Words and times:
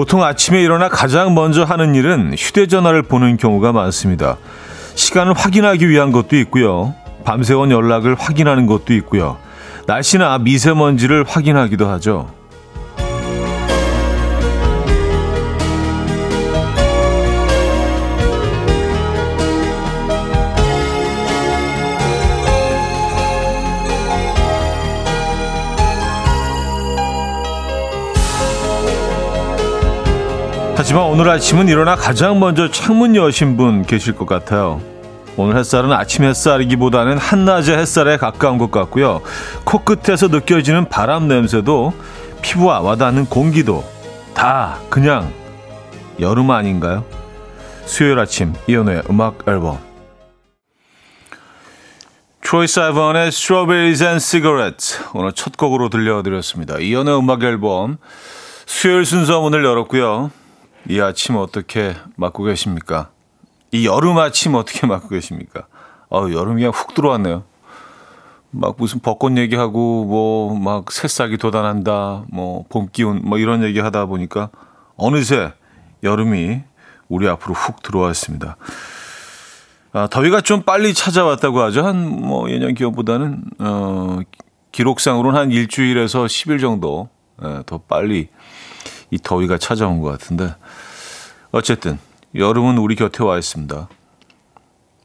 보통 0.00 0.24
아침에 0.24 0.62
일어나 0.62 0.88
가장 0.88 1.34
먼저 1.34 1.62
하는 1.62 1.94
일은 1.94 2.32
휴대전화를 2.34 3.02
보는 3.02 3.36
경우가 3.36 3.72
많습니다. 3.72 4.38
시간을 4.94 5.34
확인하기 5.34 5.90
위한 5.90 6.10
것도 6.10 6.36
있고요. 6.36 6.94
밤새운 7.22 7.70
연락을 7.70 8.14
확인하는 8.14 8.64
것도 8.64 8.94
있고요. 8.94 9.36
날씨나 9.86 10.38
미세먼지를 10.38 11.24
확인하기도 11.28 11.86
하죠. 11.86 12.32
하지만 30.82 31.04
오늘 31.04 31.28
아침은 31.28 31.68
일어나 31.68 31.94
가장 31.94 32.40
먼저 32.40 32.70
창문 32.70 33.14
여신 33.14 33.58
분 33.58 33.84
계실 33.84 34.16
것 34.16 34.24
같아요. 34.24 34.80
오늘 35.36 35.58
햇살은 35.58 35.92
아침 35.92 36.24
햇살이기보다는 36.24 37.18
한낮의 37.18 37.76
햇살에 37.76 38.16
가까운 38.16 38.56
것 38.56 38.70
같고요. 38.70 39.20
코끝에서 39.64 40.28
느껴지는 40.28 40.88
바람 40.88 41.28
냄새도 41.28 41.92
피부와 42.40 42.80
와닿는 42.80 43.26
공기도 43.26 43.84
다 44.32 44.78
그냥 44.88 45.30
여름 46.18 46.50
아닌가요? 46.50 47.04
수요일 47.84 48.18
아침 48.18 48.54
이연우의 48.66 49.02
음악 49.10 49.46
앨범 49.46 49.76
트로이 52.40 52.66
사이번의 52.66 53.28
Strawberries 53.28 54.02
and 54.02 54.24
Cigarettes 54.24 54.98
오늘 55.12 55.32
첫 55.34 55.58
곡으로 55.58 55.90
들려드렸습니다. 55.90 56.78
이연우의 56.78 57.18
음악 57.18 57.42
앨범 57.42 57.98
수요일 58.64 59.04
순서 59.04 59.42
문을 59.42 59.62
열었고요. 59.62 60.30
이 60.88 61.00
아침 61.00 61.36
어떻게 61.36 61.94
맞고 62.16 62.44
계십니까? 62.44 63.10
이 63.72 63.86
여름 63.86 64.18
아침 64.18 64.54
어떻게 64.54 64.86
맞고 64.86 65.08
계십니까? 65.08 65.66
어, 66.10 66.22
여름이 66.30 66.56
그냥 66.62 66.72
훅 66.74 66.94
들어왔네요. 66.94 67.44
막 68.52 68.74
무슨 68.78 68.98
벚꽃 69.00 69.36
얘기하고 69.36 70.04
뭐 70.06 70.54
막 70.58 70.90
새싹이 70.90 71.36
돋아난다, 71.38 72.24
뭐 72.32 72.64
봄 72.68 72.88
기운 72.90 73.20
뭐 73.24 73.38
이런 73.38 73.62
얘기 73.62 73.78
하다 73.78 74.06
보니까 74.06 74.50
어느새 74.96 75.52
여름이 76.02 76.60
우리 77.08 77.28
앞으로 77.28 77.54
훅 77.54 77.82
들어왔습니다. 77.82 78.56
아, 79.92 80.06
더위가 80.08 80.40
좀 80.40 80.62
빨리 80.62 80.94
찾아왔다고 80.94 81.60
하죠. 81.62 81.84
한 81.86 81.96
뭐 82.20 82.50
예년 82.50 82.74
기온보다는 82.74 83.44
어 83.60 84.18
기록상으로는 84.72 85.38
한 85.38 85.50
일주일에서 85.52 86.24
10일 86.24 86.60
정도 86.60 87.08
예, 87.44 87.62
더 87.66 87.78
빨리 87.78 88.28
이 89.10 89.18
더위가 89.18 89.58
찾아온 89.58 90.00
것 90.00 90.10
같은데 90.10 90.54
어쨌든 91.52 91.98
여름은 92.34 92.78
우리 92.78 92.94
곁에 92.94 93.24
와 93.24 93.38
있습니다. 93.38 93.88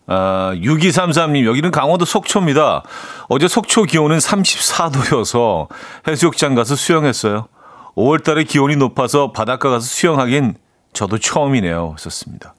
아, 0.08 0.52
6233님, 0.56 1.46
여기는 1.46 1.72
강원도 1.72 2.06
속초입니다. 2.06 2.84
어제 3.28 3.48
속초 3.48 3.84
기온은 3.84 4.20
34도여서 4.20 5.68
해수욕장 6.08 6.54
가서 6.54 6.76
수영했어요. 6.76 7.48
5월 7.96 8.24
달에 8.24 8.44
기온이 8.44 8.76
높아서 8.76 9.32
바닷가 9.32 9.70
가서 9.70 9.86
수영하긴 9.86 10.56
저도 10.94 11.18
처음이네요. 11.18 11.96
썼습니다. 11.98 12.54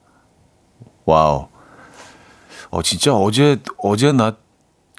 wow. 1.05 1.47
어, 2.69 2.81
진짜 2.81 3.13
어제, 3.15 3.57
어제 3.81 4.11
낮 4.11 4.39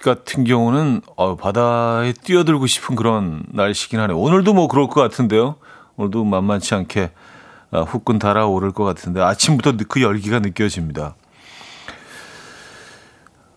같은 0.01 0.43
경우는 0.43 1.01
어, 1.17 1.35
바다에 1.35 2.13
뛰어들고 2.13 2.65
싶은 2.65 2.95
그런 2.95 3.43
날씨긴 3.49 3.99
하네요. 3.99 4.17
오늘도 4.17 4.53
뭐 4.53 4.67
그럴 4.67 4.87
것 4.87 5.01
같은데요. 5.01 5.57
오늘도 5.99 6.23
만만치 6.23 6.73
않게 6.75 7.11
어, 7.71 7.83
후끈 7.83 8.19
달아오를 8.19 8.71
것 8.71 8.85
같은데 8.85 9.21
아침부터 9.21 9.73
그 9.89 10.01
열기가 10.01 10.39
느껴집니다. 10.39 11.15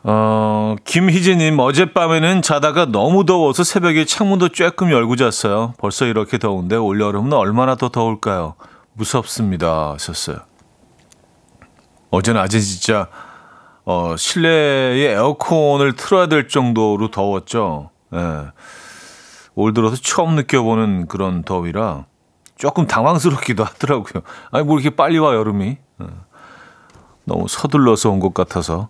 어, 0.04 0.75
김희진님, 0.84 1.60
어젯밤에는 1.60 2.42
자다가 2.42 2.86
너무 2.86 3.25
더워서 3.25 3.62
새벽에 3.62 4.04
창문도 4.04 4.48
쬐끔 4.48 4.91
열고 4.91 5.14
잤어요. 5.14 5.75
벌써 5.78 6.06
이렇게 6.06 6.38
더운데 6.38 6.75
올여름은 6.75 7.32
얼마나 7.32 7.76
더 7.76 7.88
더울까요? 7.88 8.56
무섭습니다. 8.94 9.92
하셨어요. 9.92 10.38
어제는 12.10 12.41
아주 12.41 12.60
진짜, 12.60 13.06
어, 13.84 14.16
실내에 14.19 15.12
에어컨을 15.12 15.94
틀어야 15.94 16.26
될 16.26 16.48
정도로 16.48 17.12
더웠죠. 17.12 17.91
예. 18.12 18.19
올 19.54 19.72
들어서 19.72 19.97
처음 19.97 20.34
느껴보는 20.34 21.06
그런 21.06 21.44
더위라 21.44 22.06
조금 22.62 22.87
당황스럽기도 22.87 23.65
하더라고요. 23.65 24.23
아니, 24.53 24.65
뭐 24.65 24.78
이렇게 24.78 24.95
빨리 24.95 25.19
와, 25.19 25.34
여름이. 25.34 25.67
예. 26.00 26.06
너무 27.25 27.49
서둘러서 27.49 28.09
온 28.11 28.21
것 28.21 28.34
같아서. 28.34 28.89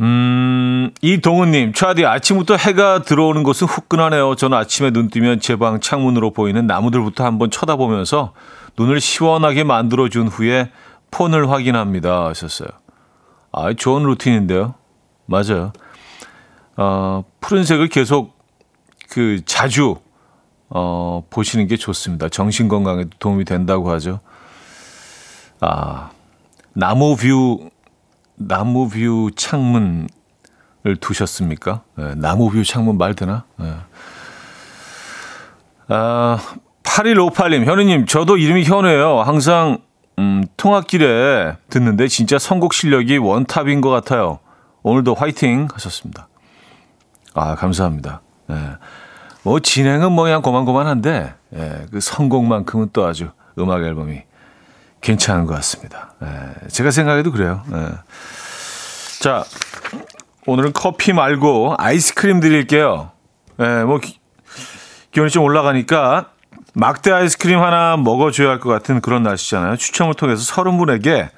음, 0.00 0.90
이동훈님, 1.02 1.74
차디 1.74 2.06
아침부터 2.06 2.56
해가 2.56 3.02
들어오는 3.02 3.42
것은 3.42 3.66
후끈하네요. 3.66 4.34
저는 4.36 4.56
아침에 4.56 4.92
눈 4.92 5.10
뜨면 5.10 5.40
제 5.40 5.56
방 5.56 5.78
창문으로 5.78 6.32
보이는 6.32 6.66
나무들부터 6.66 7.22
한번 7.26 7.50
쳐다보면서 7.50 8.32
눈을 8.78 8.98
시원하게 9.02 9.64
만들어준 9.64 10.28
후에 10.28 10.70
폰을 11.10 11.50
확인합니다. 11.50 12.28
하셨어요. 12.28 12.68
아, 13.52 13.74
좋은 13.74 14.04
루틴인데요. 14.04 14.72
맞아요. 15.26 15.74
어, 16.78 17.24
푸른색을 17.42 17.88
계속 17.88 18.38
그 19.10 19.44
자주 19.44 19.96
어, 20.70 21.24
보시는 21.30 21.66
게 21.66 21.76
좋습니다. 21.76 22.28
정신 22.28 22.68
건강에 22.68 23.06
도움이 23.18 23.44
된다고 23.44 23.90
하죠. 23.92 24.20
아, 25.60 26.10
나무 26.74 27.16
view 27.16 27.70
나무 28.36 28.88
view 28.88 29.30
창문을 29.34 30.08
두셨습니까? 31.00 31.82
네, 31.96 32.14
나무 32.14 32.50
view 32.50 32.62
창문 32.64 32.98
말 32.98 33.14
되나? 33.14 33.44
네. 33.56 33.74
아, 35.88 36.38
8158님, 36.84 37.64
현우님, 37.64 38.06
저도 38.06 38.36
이름이 38.36 38.64
현우예요. 38.64 39.22
항상, 39.22 39.78
음, 40.18 40.44
통학길에 40.56 41.56
듣는데 41.70 42.08
진짜 42.08 42.38
선곡 42.38 42.74
실력이 42.74 43.18
원탑인 43.18 43.80
것 43.80 43.90
같아요. 43.90 44.38
오늘도 44.82 45.14
화이팅 45.14 45.68
하셨습니다. 45.72 46.28
아, 47.34 47.54
감사합니다. 47.54 48.20
네. 48.48 48.56
뭐, 49.48 49.60
진행은 49.60 50.12
뭐 50.12 50.24
그냥 50.24 50.42
고만고만한데, 50.42 51.34
예, 51.56 51.86
그 51.90 52.00
선곡만큼은 52.00 52.90
또 52.92 53.06
아주 53.06 53.30
음악 53.58 53.82
앨범이 53.82 54.22
괜찮은 55.00 55.46
것 55.46 55.54
같습니다. 55.54 56.12
예, 56.22 56.68
제가 56.68 56.90
생각해도 56.90 57.32
그래요. 57.32 57.62
예. 57.72 57.88
자, 59.20 59.44
오늘은 60.46 60.72
커피 60.74 61.14
말고 61.14 61.76
아이스크림 61.78 62.40
드릴게요. 62.40 63.10
예, 63.60 63.84
뭐 63.84 63.98
기, 63.98 64.20
기온이 65.12 65.30
좀 65.30 65.44
올라가니까 65.44 66.26
막대 66.74 67.10
아이스크림 67.10 67.58
하나 67.58 67.96
먹어줘야 67.96 68.50
할 68.50 68.60
것 68.60 68.68
같은 68.68 69.00
그런 69.00 69.22
날씨잖아요. 69.22 69.76
추첨을 69.76 70.12
통해서 70.12 70.42
서른 70.42 70.76
분에게 70.76 71.30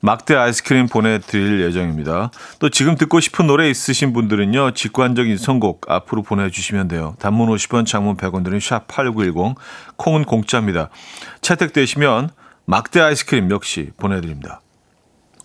막대 0.00 0.34
아이스크림 0.34 0.86
보내드릴 0.86 1.60
예정입니다. 1.62 2.30
또 2.58 2.68
지금 2.68 2.96
듣고 2.96 3.20
싶은 3.20 3.46
노래 3.46 3.68
있으신 3.68 4.12
분들은요. 4.12 4.72
직관적인 4.72 5.36
선곡 5.36 5.90
앞으로 5.90 6.22
보내주시면 6.22 6.88
돼요. 6.88 7.16
단문 7.18 7.48
50원, 7.48 7.86
장문 7.86 8.16
100원 8.16 8.44
드는 8.44 8.58
샵8910, 8.58 9.56
콩은 9.96 10.24
공짜입니다. 10.24 10.90
채택되시면 11.40 12.30
막대 12.64 13.00
아이스크림 13.00 13.50
역시 13.50 13.90
보내드립니다. 13.96 14.60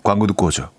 광고 0.03 0.27
듣고 0.27 0.47
오죠. 0.47 0.69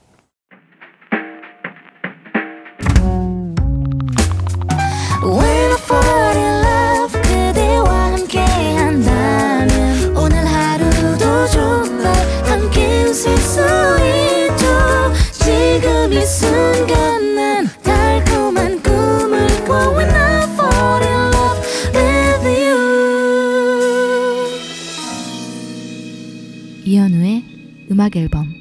음악 27.95 28.17
앨범 28.17 28.53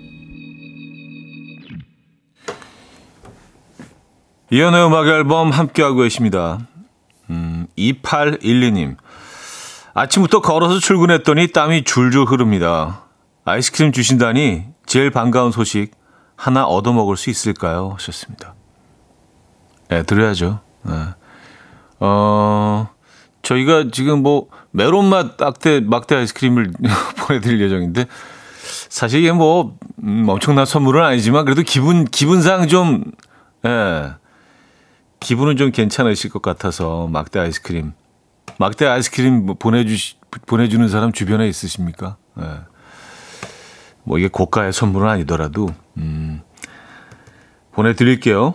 이연의 4.51 4.85
음악 4.85 5.07
앨범 5.07 5.49
함께하고 5.49 6.01
계십니다. 6.01 6.59
음, 7.31 7.65
2812님. 7.75 8.95
아침부터 9.95 10.41
걸어서 10.41 10.77
출근했더니 10.77 11.47
땀이 11.47 11.83
줄줄 11.83 12.25
흐릅니다. 12.25 13.05
아이스크림 13.43 13.91
주신다니 13.91 14.65
제일 14.85 15.09
반가운 15.09 15.51
소식 15.51 15.95
하나 16.35 16.65
얻어먹을 16.65 17.17
수 17.17 17.31
있을까요? 17.31 17.93
하셨습니다. 17.95 18.53
네, 19.87 20.03
드려야죠. 20.03 20.59
네. 20.83 20.93
어, 21.99 22.87
저희가 23.41 23.85
지금 23.91 24.21
뭐 24.21 24.49
메론맛 24.69 25.37
막대 25.39 25.79
막대 25.79 26.17
아이스크림을 26.17 26.73
보내드릴 27.17 27.61
예정인데 27.61 28.05
사실 28.93 29.21
이게 29.21 29.31
뭐 29.31 29.75
음, 30.03 30.29
엄청난 30.29 30.67
선물은 30.67 31.03
아니지만 31.03 31.45
그래도 31.45 31.63
기분 31.63 32.05
기분상 32.05 32.67
좀 32.67 33.03
예. 33.65 34.11
기분은 35.19 35.57
좀 35.57 35.71
괜찮으실 35.71 36.29
것 36.29 36.43
같아서 36.43 37.07
막대 37.07 37.39
아이스크림 37.39 37.93
막대 38.59 38.85
아이스크림 38.85 39.47
뭐 39.47 39.55
보내주 39.55 40.13
보내주는 40.45 40.87
사람 40.89 41.11
주변에 41.11 41.47
있으십니까? 41.47 42.17
예. 42.39 42.43
뭐 44.03 44.19
이게 44.19 44.27
고가의 44.27 44.71
선물은 44.71 45.09
아니더라도 45.09 45.69
음, 45.97 46.41
보내드릴게요. 47.71 48.53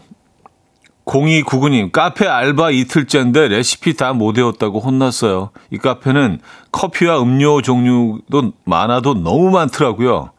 0299님, 1.09 1.91
카페 1.91 2.27
알바 2.29 2.71
이틀째인데 2.71 3.49
레시피 3.49 3.97
다 3.97 4.13
못 4.13 4.37
외웠다고 4.37 4.79
혼났어요. 4.81 5.51
이 5.71 5.79
카페는 5.79 6.41
커피와 6.71 7.23
음료 7.23 7.63
종류도 7.63 8.53
많아도 8.65 9.15
너무 9.15 9.51
많더라고요. 9.51 10.33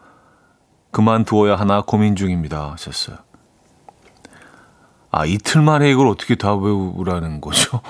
그만두어야 0.91 1.55
하나 1.55 1.81
고민 1.81 2.15
중입니다. 2.15 2.71
하셨어요. 2.71 3.17
아, 5.11 5.25
이틀 5.25 5.61
만에 5.61 5.89
이걸 5.89 6.07
어떻게 6.07 6.35
다 6.35 6.53
외우라는 6.53 7.41
거죠? 7.41 7.81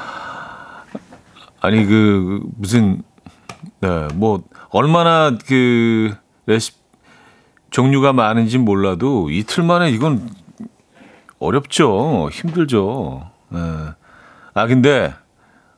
아니, 1.60 1.84
그, 1.84 2.40
무슨, 2.56 3.02
네, 3.80 4.08
뭐, 4.14 4.42
얼마나 4.70 5.36
그 5.46 6.14
레시피, 6.46 6.78
종류가 7.70 8.14
많은지 8.14 8.56
몰라도 8.56 9.28
이틀 9.30 9.64
만에 9.64 9.90
이건 9.90 10.30
어렵죠. 11.38 12.28
힘들죠. 12.30 13.30
네. 13.50 13.60
아, 14.54 14.66
근데, 14.66 15.14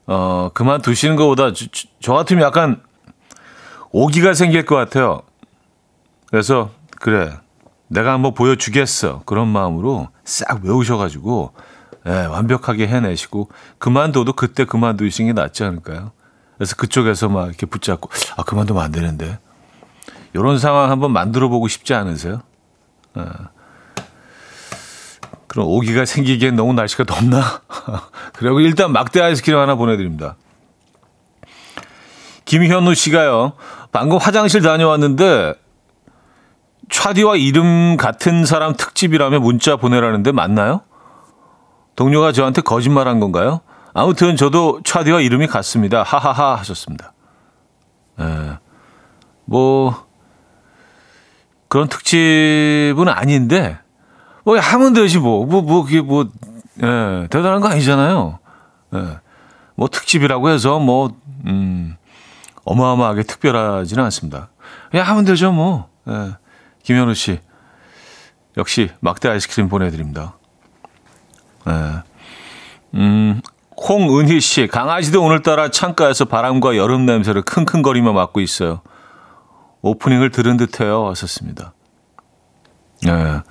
어, 0.06 0.50
그만두시는 0.55 1.16
것보다 1.16 1.52
저, 1.52 1.66
저 2.00 2.12
같으면 2.14 2.44
약간 2.44 2.81
오기가 3.90 4.34
생길 4.34 4.64
것 4.64 4.76
같아요. 4.76 5.22
그래서, 6.26 6.70
그래. 7.00 7.32
내가 7.88 8.12
한번 8.12 8.34
보여주겠어. 8.34 9.22
그런 9.25 9.49
마음으로 9.49 10.08
싹 10.25 10.62
외우셔가지고, 10.62 11.52
예, 12.06 12.26
완벽하게 12.26 12.87
해내시고, 12.87 13.49
그만둬도 13.78 14.34
그때 14.34 14.64
그만두시는 14.64 15.34
게 15.34 15.40
낫지 15.40 15.64
않을까요? 15.64 16.12
그래서 16.56 16.76
그쪽에서 16.76 17.28
막 17.28 17.46
이렇게 17.49 17.66
붙잡고, 17.66 18.11
아, 18.37 18.43
그만두면 18.43 18.82
안 18.82 18.93
되는데. 18.93 19.38
이런 20.34 20.58
상황 20.58 20.90
한번 20.90 21.12
만들어 21.12 21.49
보고 21.49 21.66
싶지 21.66 21.94
않으세요? 21.94 22.43
예. 23.16 23.22
그럼 25.49 25.67
오기가 25.67 26.05
생기기엔 26.05 26.55
너무 26.56 26.75
날씨가 26.75 27.05
덥나? 27.05 27.62
그리고 28.35 28.61
일단 28.61 28.93
막대 28.93 29.21
아이스크림 29.21 29.59
하나 29.59 29.75
보내드립니다. 29.75 30.37
김현우 32.45 32.95
씨가요, 32.95 33.53
방금 33.93 34.19
화장실 34.19 34.62
다녀왔는데, 34.62 35.55
차디와 36.91 37.37
이름 37.37 37.97
같은 37.97 38.47
사람 38.47 38.75
특집이라며 38.75 39.41
문자 39.41 39.77
보내라는데 39.77 40.33
맞나요? 40.33 40.83
동료가 41.97 42.33
저한테 42.33 42.62
거짓말 42.62 43.09
한 43.09 43.21
건가요? 43.21 43.61
아무튼 43.93 44.37
저도 44.37 44.81
차디와 44.85 45.21
이름이 45.21 45.47
같습니다. 45.49 46.03
하하하 46.03 46.56
하셨습니다. 46.56 47.12
예. 48.21 48.59
뭐, 49.45 50.06
그런 51.69 51.89
특집은 51.89 53.09
아닌데, 53.09 53.79
뭐 54.49 54.59
하면 54.59 54.95
되지 54.95 55.19
뭐. 55.19 55.45
뭐, 55.45 55.61
뭐, 55.61 55.85
그게 55.85 56.00
뭐, 56.00 56.27
예, 56.83 57.27
대단한 57.29 57.61
거 57.61 57.69
아니잖아요. 57.69 58.39
예. 58.95 59.19
뭐 59.75 59.89
특집이라고 59.89 60.49
해서 60.49 60.79
뭐, 60.79 61.15
음, 61.45 61.99
어마어마하게 62.65 63.25
특별하지는 63.25 64.03
않습니다. 64.05 64.49
그냥 64.91 65.06
하면 65.06 65.27
되죠 65.27 65.53
뭐. 65.53 65.91
예. 66.09 66.31
김현우 66.83 67.12
씨. 67.12 67.41
역시 68.56 68.91
막대 69.00 69.29
아이스크림 69.29 69.69
보내드립니다. 69.69 70.39
예. 71.69 72.03
음, 72.95 73.43
홍은희 73.77 74.41
씨. 74.41 74.67
강아지도 74.67 75.23
오늘따라 75.23 75.71
창가에서 75.71 76.25
바람과 76.25 76.79
여름 76.79 77.05
냄새를 77.05 77.43
킁킁거리며 77.43 78.15
맡고 78.15 78.41
있어요. 78.41 78.81
오프닝을 79.83 80.31
들은 80.31 80.56
듯해요. 80.56 81.03
왔었습니다. 81.03 81.75
예. 83.09 83.43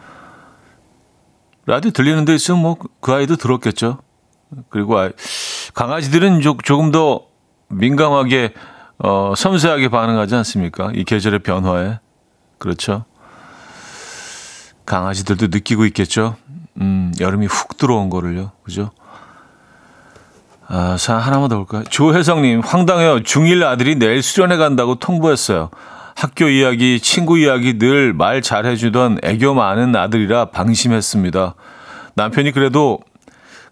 라디오 1.68 1.92
들리는 1.92 2.26
데 2.26 2.34
있으면 2.34 2.62
뭐 2.62 2.78
그 3.08 3.14
아이도 3.14 3.36
들었겠죠. 3.36 4.00
그리고 4.70 4.98
아이, 4.98 5.12
강아지들은 5.74 6.42
조, 6.42 6.58
조금 6.64 6.92
더 6.92 7.22
민감하게 7.70 8.54
어, 9.00 9.34
섬세하게 9.36 9.90
반응하지 9.90 10.36
않습니까? 10.36 10.92
이 10.94 11.04
계절의 11.04 11.40
변화에. 11.40 12.00
그렇죠. 12.58 13.06
강아지들도 14.86 15.48
느끼고 15.48 15.86
있겠죠. 15.88 16.36
음, 16.82 17.14
여름이 17.20 17.46
훅 17.46 17.78
들어온 17.78 18.10
거를요. 18.10 18.52
그죠? 18.64 18.92
아, 20.68 20.98
자, 20.98 21.18
하나만 21.18 21.50
더 21.50 21.58
볼까요? 21.58 21.84
조혜성님, 21.90 22.62
황당해요. 22.62 23.20
중1 23.20 23.64
아들이 23.64 23.96
내일 23.96 24.22
수련회 24.22 24.58
간다고 24.58 24.96
통보했어요. 24.96 25.70
학교 26.18 26.50
이야기, 26.50 27.00
친구 27.00 27.38
이야기 27.38 27.78
늘 27.78 28.12
말 28.14 28.42
잘해주던 28.42 29.20
애교 29.24 29.54
많은 29.54 29.96
아들이라 29.96 30.46
방심했습니다. 30.46 31.54
남편이 32.16 32.54
그래도 32.54 33.00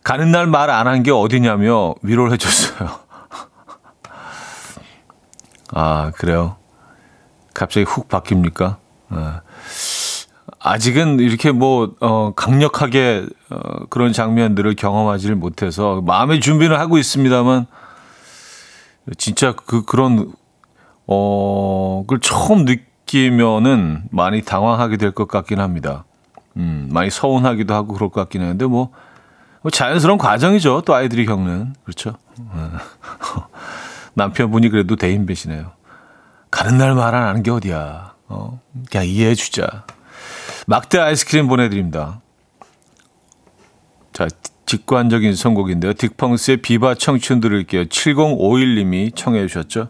가는 0.04 0.30
날 0.32 0.46
말 0.46 0.70
안 0.70 0.86
한 0.88 1.02
게 1.02 1.10
어디냐며 1.12 1.96
위로를 2.04 2.34
해줬어요. 2.34 3.00
아, 5.74 6.12
그래요? 6.16 6.58
갑자기 7.56 7.84
훅 7.86 8.08
바뀝니까? 8.10 8.78
아, 9.10 9.42
아직은 10.60 11.20
이렇게 11.22 11.52
뭐, 11.52 11.96
어, 12.00 12.34
강력하게, 12.36 13.26
어, 13.50 13.86
그런 13.90 14.14
장면들을 14.14 14.76
경험하지를 14.76 15.36
못해서 15.36 16.02
마음의 16.06 16.42
준비는 16.42 16.78
하고 16.78 17.00
있습니다만, 17.00 17.66
진짜 19.18 19.54
그, 19.54 19.84
그런, 19.84 20.32
어, 21.08 22.02
그걸 22.06 22.20
처음 22.22 22.66
느끼면은 22.66 24.04
많이 24.12 24.42
당황하게 24.42 24.98
될 24.98 25.12
것 25.12 25.28
같긴 25.28 25.60
합니다. 25.60 26.06
음, 26.58 26.88
많이 26.92 27.10
서운하기도 27.10 27.74
하고 27.74 27.94
그럴 27.94 28.10
것 28.10 28.22
같긴 28.22 28.42
한데, 28.42 28.66
뭐, 28.66 28.92
뭐 29.62 29.70
자연스러운 29.72 30.18
과정이죠. 30.18 30.82
또 30.86 30.94
아이들이 30.96 31.26
겪는. 31.26 31.76
그렇죠. 31.84 32.16
남편분이 34.16 34.70
그래도 34.70 34.96
대인배시네요. 34.96 35.72
가는 36.52 36.78
날 36.78 36.96
말 36.96 37.14
안 37.16 37.24
하는 37.28 37.44
게 37.44 37.52
어디야. 37.52 38.14
어, 38.28 38.60
그냥 38.90 39.06
이해해 39.08 39.36
주자. 39.36 39.86
막대 40.68 40.98
아이스크림 41.00 41.48
보내드립니다. 41.48 42.22
자, 44.14 44.28
직관적인 44.66 45.36
선곡인데요. 45.36 45.94
딕펑스의 45.94 46.62
비바 46.62 46.96
청춘 46.96 47.40
들을게요. 47.42 47.86
7051님이 47.86 49.16
청해 49.16 49.46
주셨죠. 49.48 49.90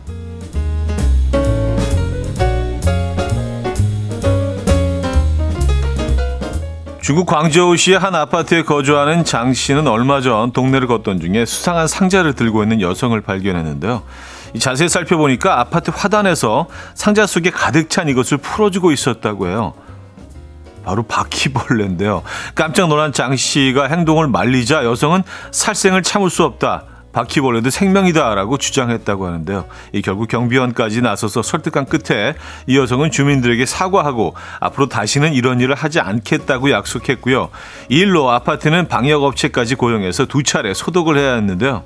중국 7.01 7.25
광저우시의 7.25 7.97
한 7.97 8.13
아파트에 8.13 8.61
거주하는 8.61 9.25
장 9.25 9.55
씨는 9.55 9.87
얼마 9.87 10.21
전 10.21 10.51
동네를 10.51 10.87
걷던 10.87 11.19
중에 11.19 11.45
수상한 11.45 11.87
상자를 11.87 12.33
들고 12.33 12.61
있는 12.61 12.79
여성을 12.79 13.19
발견했는데요. 13.19 14.03
이 14.53 14.59
자세히 14.59 14.87
살펴보니까 14.87 15.59
아파트 15.59 15.89
화단에서 15.89 16.67
상자 16.93 17.25
속에 17.25 17.49
가득 17.49 17.89
찬 17.89 18.07
이것을 18.07 18.37
풀어주고 18.37 18.91
있었다고 18.91 19.47
해요. 19.47 19.73
바로 20.85 21.01
바퀴벌레인데요. 21.03 22.21
깜짝 22.53 22.87
놀란 22.87 23.13
장 23.13 23.35
씨가 23.35 23.85
행동을 23.85 24.27
말리자 24.27 24.85
여성은 24.85 25.23
살생을 25.49 26.03
참을 26.03 26.29
수 26.29 26.43
없다. 26.43 26.83
바퀴벌레도 27.13 27.69
생명이다라고 27.69 28.57
주장했다고 28.57 29.27
하는데요. 29.27 29.65
이 29.93 30.01
결국 30.01 30.27
경비원까지 30.27 31.01
나서서 31.01 31.41
설득한 31.41 31.85
끝에 31.85 32.35
이 32.67 32.77
여성은 32.77 33.11
주민들에게 33.11 33.65
사과하고 33.65 34.33
앞으로 34.59 34.87
다시는 34.87 35.33
이런 35.33 35.59
일을 35.59 35.75
하지 35.75 35.99
않겠다고 35.99 36.71
약속했고요. 36.71 37.49
이 37.89 37.97
일로 37.97 38.29
아파트는 38.31 38.87
방역업체까지 38.87 39.75
고용해서 39.75 40.25
두 40.25 40.43
차례 40.43 40.73
소독을 40.73 41.17
해야 41.17 41.35
했는데요. 41.35 41.83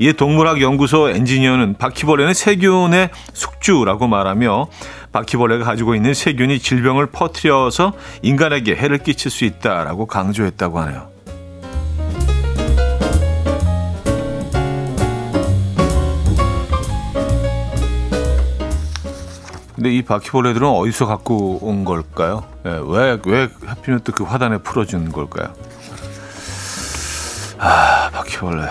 이에 0.00 0.12
동물학 0.12 0.60
연구소 0.60 1.08
엔지니어는 1.10 1.76
바퀴벌레는 1.78 2.34
세균의 2.34 3.10
숙주라고 3.32 4.08
말하며 4.08 4.66
바퀴벌레가 5.12 5.64
가지고 5.64 5.94
있는 5.94 6.14
세균이 6.14 6.58
질병을 6.58 7.06
퍼뜨려서 7.06 7.92
인간에게 8.22 8.74
해를 8.74 8.98
끼칠 8.98 9.30
수 9.30 9.44
있다라고 9.44 10.06
강조했다고 10.06 10.80
하네요. 10.80 11.13
근데 19.74 19.90
이 19.90 20.02
바퀴벌레들은 20.02 20.66
어디서 20.68 21.06
갖고 21.06 21.58
온 21.62 21.84
걸까요? 21.84 22.44
예, 22.64 22.80
왜, 22.86 23.18
왜 23.26 23.48
하필이면 23.66 24.00
또 24.04 24.12
그 24.12 24.22
화단에 24.22 24.58
풀어준 24.58 25.10
걸까요? 25.10 25.52
아, 27.58 28.10
바퀴벌레. 28.12 28.66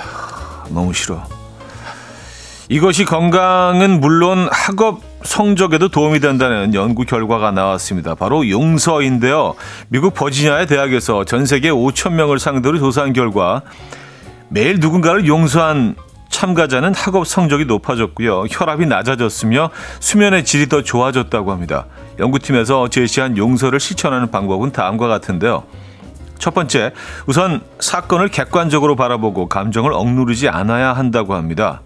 너무 0.69 0.93
싫어. 0.93 1.24
이것이 2.69 3.03
건강은 3.03 4.00
물론 4.00 4.48
학업 4.51 5.01
성적에도 5.24 5.89
도움이 5.89 6.19
된다는 6.22 6.74
연구 6.74 7.03
결과가 7.03 7.51
나왔습니다. 7.51 8.15
바로 8.15 8.50
용서인데요. 8.50 9.55
미국 9.89 10.13
버지니아의 10.13 10.67
대학에서 10.67 11.25
전 11.25 11.45
세계 11.45 11.69
5천 11.69 12.13
명을 12.13 12.39
상대로 12.39 12.79
조사한 12.79 13.12
결과 13.13 13.62
매일 14.50 14.79
누군가를 14.79 15.27
용서한 15.27 15.95
참가자는 16.33 16.95
학업 16.95 17.27
성적이 17.27 17.65
높아졌고요. 17.65 18.45
혈압이 18.49 18.87
낮아졌으며 18.87 19.69
수면의 19.99 20.43
질이 20.43 20.67
더 20.67 20.81
좋아졌다고 20.81 21.51
합니다. 21.51 21.85
연구팀에서 22.19 22.89
제시한 22.89 23.37
용서를 23.37 23.79
실천하는 23.79 24.31
방법은 24.31 24.71
다음과 24.71 25.07
같은데요. 25.07 25.63
첫 26.39 26.55
번째, 26.55 26.91
우선 27.27 27.61
사건을 27.79 28.29
객관적으로 28.29 28.95
바라보고 28.95 29.47
감정을 29.47 29.93
억누르지 29.93 30.49
않아야 30.49 30.93
한다고 30.93 31.35
합니다. 31.35 31.81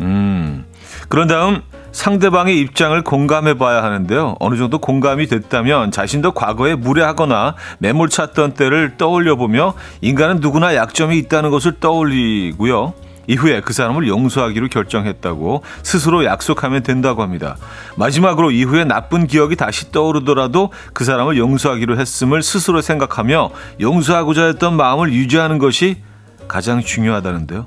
음, 0.00 0.64
그런 1.08 1.28
다음 1.28 1.60
상대방의 1.92 2.58
입장을 2.60 3.00
공감해 3.02 3.58
봐야 3.58 3.82
하는데요. 3.82 4.36
어느 4.40 4.56
정도 4.56 4.78
공감이 4.78 5.26
됐다면 5.26 5.90
자신도 5.90 6.32
과거에 6.32 6.74
무례하거나 6.74 7.54
매몰 7.78 8.08
찼던 8.08 8.54
때를 8.54 8.96
떠올려 8.96 9.36
보며 9.36 9.74
인간은 10.00 10.40
누구나 10.40 10.74
약점이 10.74 11.18
있다는 11.18 11.50
것을 11.50 11.80
떠올리고요. 11.80 12.94
이후에 13.28 13.60
그 13.60 13.72
사람을 13.72 14.08
용서하기로 14.08 14.68
결정했다고 14.68 15.62
스스로 15.82 16.24
약속하면 16.24 16.82
된다고 16.82 17.22
합니다. 17.22 17.56
마지막으로 17.96 18.50
이후에 18.50 18.84
나쁜 18.84 19.26
기억이 19.26 19.54
다시 19.54 19.92
떠오르더라도 19.92 20.72
그 20.94 21.04
사람을 21.04 21.36
용서하기로 21.36 21.98
했음을 21.98 22.42
스스로 22.42 22.80
생각하며 22.80 23.50
용서하고자 23.80 24.46
했던 24.46 24.76
마음을 24.76 25.12
유지하는 25.12 25.58
것이 25.58 26.02
가장 26.48 26.80
중요하다는데요. 26.80 27.66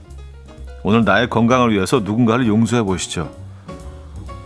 오늘 0.83 1.05
나의 1.05 1.29
건강을 1.29 1.71
위해서 1.71 1.99
누군가를 1.99 2.47
용서해 2.47 2.81
보시죠. 2.81 3.31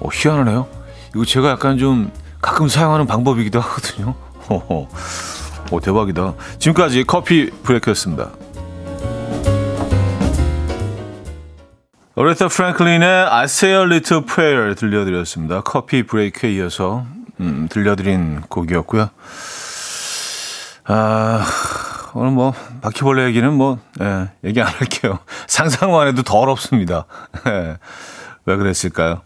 어, 0.01 0.09
희한하네요. 0.11 0.67
이거 1.15 1.23
제가 1.23 1.51
약간 1.51 1.77
좀 1.77 2.11
가끔 2.41 2.67
사용하는 2.67 3.07
방법이기도 3.07 3.61
하거든요. 3.61 4.15
오, 5.71 5.79
대박이다. 5.79 6.33
지금까지 6.59 7.05
커피 7.05 7.49
브레이크였습니다. 7.63 8.31
오레타 12.17 12.47
프랭클린의 12.47 13.09
I 13.09 13.43
Say 13.43 13.75
a 13.75 13.83
Little 13.83 14.25
Prayer 14.25 14.73
들려드렸습니다. 14.75 15.59
커피 15.59 16.03
브레이크에 16.03 16.53
이어서 16.53 17.03
음, 17.41 17.67
들려드린 17.69 18.39
곡이었고요. 18.47 19.09
아, 20.85 21.45
오늘 22.13 22.31
뭐 22.31 22.53
바퀴벌레 22.79 23.25
얘기는 23.25 23.53
뭐 23.53 23.79
예, 23.99 24.29
얘기 24.45 24.61
안 24.61 24.67
할게요. 24.67 25.19
상상만 25.47 26.07
해도 26.07 26.23
더럽습니다. 26.23 27.05
예, 27.47 27.77
왜 28.45 28.55
그랬을까요? 28.55 29.21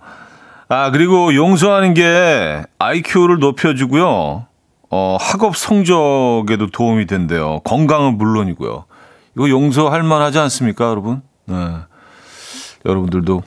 아 0.68 0.90
그리고 0.90 1.36
용서하는 1.36 1.94
게 1.94 2.64
IQ를 2.80 3.38
높여주고요. 3.38 4.48
어, 4.90 5.18
학업 5.20 5.58
성적에도 5.58 6.72
도움이 6.72 7.06
된대요. 7.06 7.60
건강은 7.66 8.18
물론이고요. 8.18 8.86
이거 9.36 9.50
용서할 9.50 10.02
만하지 10.02 10.40
않습니까, 10.40 10.86
여러분? 10.86 11.22
네. 11.46 11.56
여러분들도 12.90 13.44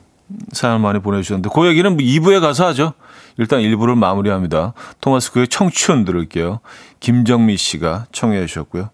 사연 0.52 0.80
많이 0.80 0.98
보내주셨는데 1.00 1.50
그 1.54 1.66
얘기는 1.66 1.96
2부에 1.96 2.40
가서 2.40 2.66
하죠. 2.68 2.94
일단 3.38 3.60
1부를 3.60 3.96
마무리합니다. 3.96 4.74
토마스 5.00 5.32
그의 5.32 5.48
청춘 5.48 6.04
들을게요. 6.04 6.60
김정미 7.00 7.56
씨가 7.56 8.06
청해 8.12 8.46
주셨고요. 8.46 8.90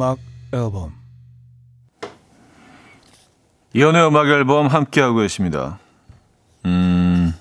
음악 0.00 0.16
앨범 0.54 0.94
이연의 3.74 4.06
음악 4.06 4.28
앨범 4.28 4.66
함께하고 4.66 5.18
계십니다. 5.18 5.78
음, 6.64 7.34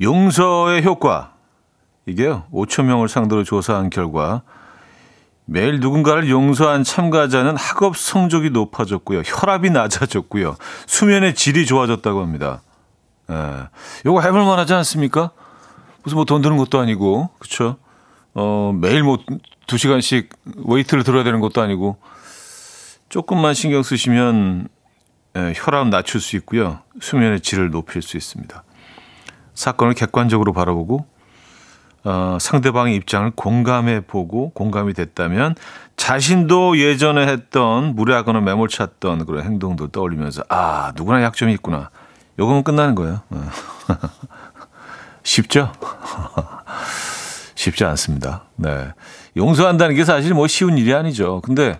용서의 0.00 0.82
효과. 0.82 1.34
이게요, 2.06 2.44
5천 2.50 2.84
명을 2.84 3.08
상대로 3.10 3.44
조사한 3.44 3.90
결과 3.90 4.40
매일 5.44 5.80
누군가를 5.80 6.30
용서한 6.30 6.84
참가자는 6.84 7.54
학업 7.54 7.98
성적이 7.98 8.48
높아졌고요. 8.48 9.20
혈압이 9.26 9.68
낮아졌고요. 9.68 10.56
수면의 10.86 11.34
질이 11.34 11.66
좋아졌다고 11.66 12.22
합니다. 12.22 12.62
예. 13.30 13.68
요거 14.06 14.22
해볼 14.22 14.42
만하지 14.42 14.72
않습니까? 14.72 15.32
무슨 16.02 16.16
뭐 16.16 16.24
돈 16.24 16.40
드는 16.40 16.56
것도 16.56 16.80
아니고, 16.80 17.28
그쵸? 17.38 17.76
어, 18.32 18.72
매일 18.74 19.02
뭐 19.02 19.18
두 19.70 19.78
시간씩 19.78 20.30
웨이트를 20.66 21.04
들어야 21.04 21.22
되는 21.22 21.38
것도 21.38 21.60
아니고, 21.62 21.96
조금만 23.08 23.54
신경 23.54 23.84
쓰시면 23.84 24.66
예, 25.36 25.52
혈압 25.54 25.86
낮출 25.86 26.20
수 26.20 26.34
있고요. 26.38 26.80
수면의 27.00 27.40
질을 27.40 27.70
높일 27.70 28.02
수 28.02 28.16
있습니다. 28.16 28.64
사건을 29.54 29.94
객관적으로 29.94 30.52
바라보고 30.52 31.06
어, 32.02 32.38
상대방의 32.40 32.96
입장을 32.96 33.30
공감해 33.36 34.00
보고 34.00 34.50
공감이 34.50 34.92
됐다면 34.92 35.54
자신도 35.96 36.78
예전에 36.78 37.28
했던 37.28 37.94
무례하거나 37.94 38.40
매몰 38.40 38.68
찼던 38.68 39.24
그런 39.24 39.44
행동도 39.44 39.86
떠올리면서 39.86 40.42
아 40.48 40.92
누구나 40.96 41.22
약점이 41.22 41.52
있구나. 41.52 41.90
요거면 42.40 42.64
끝나는 42.64 42.96
거예요. 42.96 43.20
어. 43.30 43.48
쉽죠? 45.22 45.70
쉽지 47.60 47.84
않습니다. 47.84 48.44
네. 48.56 48.88
용서한다는 49.36 49.94
게 49.94 50.04
사실 50.06 50.32
뭐 50.32 50.46
쉬운 50.46 50.78
일이 50.78 50.94
아니죠. 50.94 51.42
근데 51.44 51.78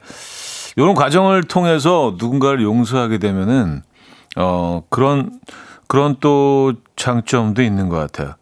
이런 0.76 0.94
과정을 0.94 1.44
통해서 1.44 2.16
누군가를 2.18 2.62
용서하게 2.62 3.16
되면은 3.16 3.82
어 4.36 4.82
그런 4.90 5.40
그런 5.88 6.16
또 6.20 6.74
장점도 6.96 7.62
있는 7.62 7.88
것 7.88 7.96
같아요. 7.96 8.34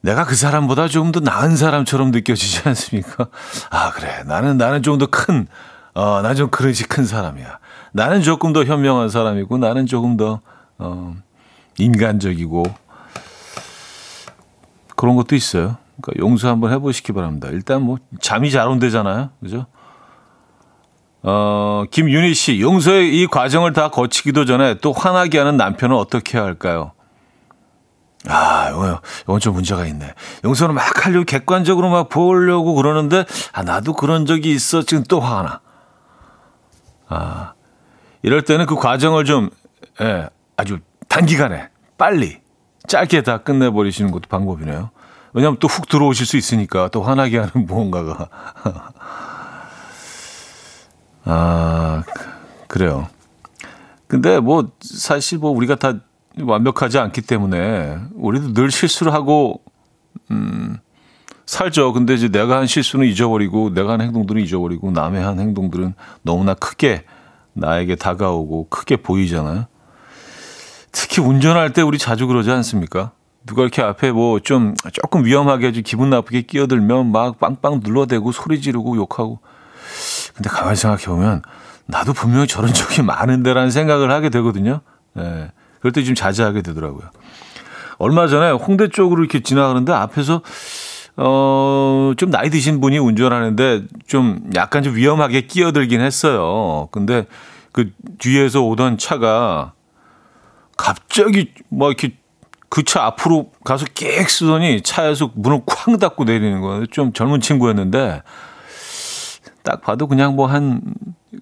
내가 0.00 0.24
그 0.24 0.34
사람보다 0.36 0.88
조금 0.88 1.12
더 1.12 1.20
나은 1.20 1.54
사람처럼 1.56 2.12
느껴지지 2.12 2.62
않습니까? 2.66 3.26
아 3.70 3.90
그래 3.92 4.22
나는 4.24 4.56
나는 4.56 4.82
좀 4.82 4.98
더 4.98 5.06
큰 5.08 5.46
어, 5.92 6.22
난좀 6.22 6.48
그릇이 6.50 6.76
큰 6.88 7.04
사람이야. 7.04 7.58
나는 7.92 8.22
조금 8.22 8.52
더 8.54 8.64
현명한 8.64 9.10
사람이고 9.10 9.58
나는 9.58 9.84
조금 9.86 10.16
더 10.16 10.40
어, 10.78 11.14
인간적이고 11.78 12.64
그런 14.96 15.16
것도 15.16 15.34
있어요. 15.34 15.76
그러니까 16.00 16.24
용서 16.24 16.48
한번 16.48 16.72
해보시기 16.72 17.12
바랍니다. 17.12 17.48
일단 17.50 17.82
뭐 17.82 17.98
잠이 18.20 18.50
잘 18.50 18.68
온대잖아요, 18.68 19.30
그죠? 19.40 19.66
어, 21.22 21.84
김윤희 21.90 22.34
씨, 22.34 22.60
용서의 22.60 23.20
이 23.20 23.26
과정을 23.26 23.72
다 23.72 23.88
거치기도 23.88 24.44
전에 24.44 24.78
또 24.78 24.92
화나게 24.92 25.38
하는 25.38 25.56
남편은 25.56 25.96
어떻게 25.96 26.38
해야 26.38 26.46
할까요? 26.46 26.92
아, 28.28 28.70
이거, 28.70 29.00
이건 29.22 29.40
좀 29.40 29.54
문제가 29.54 29.86
있네. 29.86 30.14
용서를 30.44 30.74
막 30.74 31.04
하려고 31.04 31.24
객관적으로 31.24 31.90
막 31.90 32.08
보려고 32.08 32.74
그러는데, 32.74 33.24
아, 33.52 33.62
나도 33.62 33.94
그런 33.94 34.26
적이 34.26 34.52
있어. 34.52 34.82
지금 34.82 35.04
또 35.08 35.20
화가 35.20 35.42
나. 35.42 35.60
아, 37.08 37.52
이럴 38.22 38.42
때는 38.42 38.66
그 38.66 38.76
과정을 38.76 39.24
좀, 39.24 39.50
예, 40.00 40.28
아주 40.56 40.78
단기간에, 41.08 41.68
빨리, 41.98 42.40
짧게 42.86 43.22
다 43.22 43.38
끝내버리시는 43.38 44.10
것도 44.10 44.28
방법이네요. 44.28 44.90
왜냐하면 45.36 45.58
또 45.58 45.68
훅 45.68 45.86
들어오실 45.90 46.24
수 46.24 46.38
있으니까 46.38 46.88
또 46.88 47.02
화나게 47.02 47.36
하는 47.36 47.50
무언가가. 47.68 48.30
아, 51.24 52.02
그래요. 52.68 53.06
근데 54.06 54.40
뭐 54.40 54.70
사실 54.80 55.36
뭐 55.36 55.50
우리가 55.50 55.74
다 55.74 55.92
완벽하지 56.40 56.98
않기 56.98 57.20
때문에 57.20 57.98
우리도 58.14 58.54
늘 58.54 58.70
실수를 58.70 59.12
하고 59.12 59.60
음, 60.30 60.78
살죠. 61.44 61.92
근데 61.92 62.14
이제 62.14 62.28
내가 62.30 62.56
한 62.56 62.66
실수는 62.66 63.06
잊어버리고, 63.06 63.74
내가 63.74 63.92
한 63.92 64.00
행동들은 64.00 64.42
잊어버리고, 64.42 64.90
남의 64.90 65.22
한 65.22 65.38
행동들은 65.38 65.94
너무나 66.22 66.54
크게 66.54 67.04
나에게 67.52 67.96
다가오고 67.96 68.68
크게 68.68 68.96
보이잖아요. 68.96 69.66
특히 70.92 71.22
운전할 71.22 71.74
때 71.74 71.82
우리 71.82 71.98
자주 71.98 72.26
그러지 72.26 72.50
않습니까? 72.50 73.12
누가 73.46 73.62
이렇게 73.62 73.82
앞에 73.82 74.12
뭐 74.12 74.40
좀 74.40 74.74
조금 74.92 75.24
위험하게 75.24 75.72
좀 75.72 75.82
기분 75.82 76.10
나쁘게 76.10 76.42
끼어들면 76.42 77.12
막 77.12 77.38
빵빵 77.38 77.80
눌러대고 77.82 78.32
소리 78.32 78.60
지르고 78.60 78.96
욕하고. 78.96 79.38
근데 80.34 80.48
가만히 80.50 80.76
생각해 80.76 81.04
보면 81.06 81.42
나도 81.86 82.12
분명히 82.12 82.46
저런 82.46 82.72
적이 82.74 83.02
많은데라는 83.02 83.70
생각을 83.70 84.10
하게 84.10 84.28
되거든요. 84.30 84.80
예. 85.18 85.50
그럴 85.80 85.92
때 85.92 86.02
좀 86.02 86.14
자제하게 86.14 86.62
되더라고요. 86.62 87.10
얼마 87.98 88.26
전에 88.26 88.50
홍대 88.50 88.88
쪽으로 88.88 89.22
이렇게 89.22 89.40
지나가는데 89.42 89.92
앞에서 89.92 90.42
어, 91.16 92.12
좀 92.18 92.30
나이 92.30 92.50
드신 92.50 92.80
분이 92.80 92.98
운전하는데 92.98 93.84
좀 94.06 94.40
약간 94.54 94.82
좀 94.82 94.96
위험하게 94.96 95.42
끼어들긴 95.42 96.00
했어요. 96.02 96.88
근데 96.90 97.26
그 97.72 97.90
뒤에서 98.18 98.62
오던 98.62 98.98
차가 98.98 99.72
갑자기 100.76 101.52
뭐 101.70 101.88
이렇게 101.88 102.16
그 102.68 102.82
차 102.84 103.04
앞으로 103.04 103.50
가서 103.64 103.86
끽 103.94 104.28
쓰더니 104.28 104.82
차에서 104.82 105.30
문을 105.34 105.62
쾅 105.66 105.98
닫고 105.98 106.24
내리는 106.24 106.60
거예요. 106.60 106.86
좀 106.86 107.12
젊은 107.12 107.40
친구였는데 107.40 108.22
딱 109.62 109.80
봐도 109.82 110.06
그냥 110.06 110.36
뭐 110.36 110.46
한 110.46 110.80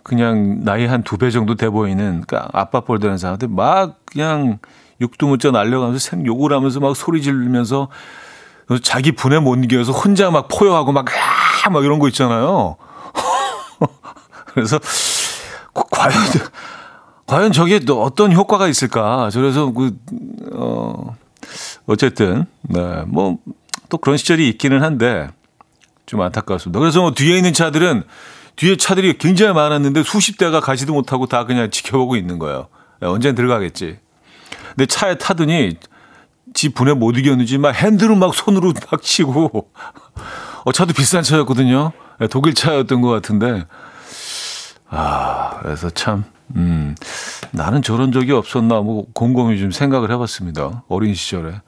그냥 0.02 0.64
나이 0.64 0.86
한 0.86 1.02
두 1.02 1.16
배 1.18 1.30
정도 1.30 1.54
돼 1.54 1.68
보이는 1.70 2.22
그러니까 2.26 2.48
아빠 2.52 2.80
뻘 2.80 2.98
되는 2.98 3.16
사람한테 3.18 3.46
막 3.48 4.00
그냥 4.06 4.58
육두문자 5.00 5.50
날려가면서 5.50 5.98
생 5.98 6.24
욕을 6.26 6.52
하면서 6.52 6.80
막 6.80 6.94
소리 6.96 7.22
지르면서 7.22 7.88
자기 8.82 9.12
분에 9.12 9.38
못 9.40 9.56
이겨서 9.62 9.92
혼자 9.92 10.30
막 10.30 10.48
포효하고 10.48 10.92
막, 10.92 11.04
아, 11.64 11.70
막 11.70 11.84
이런 11.84 11.98
거 11.98 12.08
있잖아요. 12.08 12.76
그래서 14.54 14.78
과연 15.90 16.14
과연 17.26 17.52
저게 17.52 17.78
또 17.80 18.02
어떤 18.02 18.32
효과가 18.32 18.68
있을까? 18.68 19.28
그래서 19.32 19.72
그, 19.72 19.96
어, 20.54 21.16
어쨌든, 21.86 22.46
네, 22.62 23.02
뭐, 23.06 23.38
또 23.88 23.98
그런 23.98 24.16
시절이 24.16 24.48
있기는 24.50 24.82
한데, 24.82 25.28
좀 26.06 26.20
안타깝습니다. 26.20 26.78
그래서 26.80 27.00
뭐 27.00 27.12
뒤에 27.12 27.36
있는 27.36 27.52
차들은, 27.52 28.04
뒤에 28.56 28.76
차들이 28.76 29.18
굉장히 29.18 29.52
많았는데 29.52 30.02
수십 30.02 30.38
대가 30.38 30.60
가지도 30.60 30.92
못하고 30.92 31.26
다 31.26 31.44
그냥 31.44 31.70
지켜보고 31.70 32.16
있는 32.16 32.38
거예요. 32.38 32.68
네, 33.00 33.08
언젠 33.08 33.34
들어가겠지. 33.34 33.98
근데 34.70 34.86
차에 34.86 35.16
타더니, 35.16 35.78
지 36.52 36.68
분에 36.68 36.92
못 36.92 37.18
이겼는지 37.18 37.58
막 37.58 37.74
핸들을 37.74 38.14
막 38.16 38.34
손으로 38.34 38.72
막 38.90 39.02
치고, 39.02 39.70
어, 40.64 40.72
차도 40.72 40.92
비싼 40.92 41.22
차였거든요. 41.22 41.92
네, 42.20 42.26
독일 42.28 42.54
차였던 42.54 43.00
것 43.00 43.08
같은데, 43.08 43.64
아, 44.88 45.58
그래서 45.62 45.90
참, 45.90 46.24
음, 46.56 46.94
나는 47.52 47.82
저런 47.82 48.12
적이 48.12 48.32
없었나, 48.32 48.80
뭐, 48.80 49.06
곰곰이 49.12 49.58
좀 49.58 49.70
생각을 49.70 50.10
해봤습니다. 50.10 50.84
어린 50.88 51.14
시절에. 51.14 51.60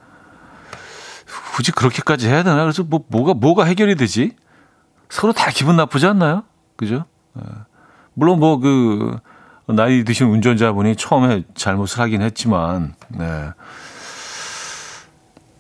굳이 1.55 1.73
그렇게까지 1.73 2.29
해야 2.29 2.43
되나? 2.43 2.63
그래서 2.63 2.83
뭐, 2.83 3.05
뭐가, 3.09 3.35
뭐가 3.35 3.65
해결이 3.65 3.97
되지? 3.97 4.37
서로 5.09 5.33
다 5.33 5.51
기분 5.51 5.77
나쁘지 5.77 6.07
않나요? 6.07 6.45
그죠? 6.77 7.05
예. 7.39 7.43
물론 8.15 8.39
뭐, 8.39 8.59
그, 8.59 9.19
나이 9.67 10.05
드신 10.05 10.29
운전자분이 10.29 10.97
처음에 10.97 11.45
잘못을 11.55 12.01
하긴 12.01 12.23
했지만, 12.23 12.95
네. 13.09 13.51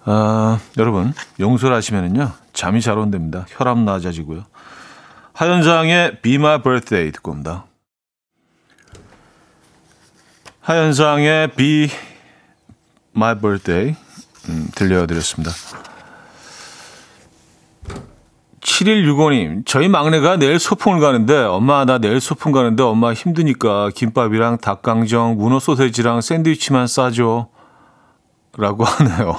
아, 0.04 0.60
여러분, 0.78 1.12
용서를 1.40 1.76
하시면은요, 1.76 2.30
잠이 2.52 2.80
잘 2.80 2.96
온답니다. 2.96 3.44
혈압 3.48 3.78
낮아지고요. 3.78 4.44
하현상의 5.32 6.22
Be 6.22 6.36
My 6.36 6.62
Birthday 6.62 7.12
듣고 7.12 7.32
옵니다. 7.32 7.65
하현상의 10.66 11.52
Be 11.52 11.88
My 13.14 13.38
Birthday 13.38 13.94
음, 14.48 14.68
들려드렸습니다. 14.74 15.52
7165님, 18.62 19.64
저희 19.64 19.86
막내가 19.86 20.36
내일 20.38 20.58
소풍을 20.58 20.98
가는데, 20.98 21.36
엄마, 21.36 21.84
나 21.84 21.98
내일 21.98 22.20
소풍 22.20 22.50
가는데 22.50 22.82
엄마 22.82 23.12
힘드니까 23.12 23.90
김밥이랑 23.94 24.58
닭강정, 24.58 25.36
문어 25.36 25.60
소세지랑 25.60 26.20
샌드위치만 26.20 26.88
싸줘. 26.88 27.46
라고 28.58 28.82
하네요. 28.82 29.36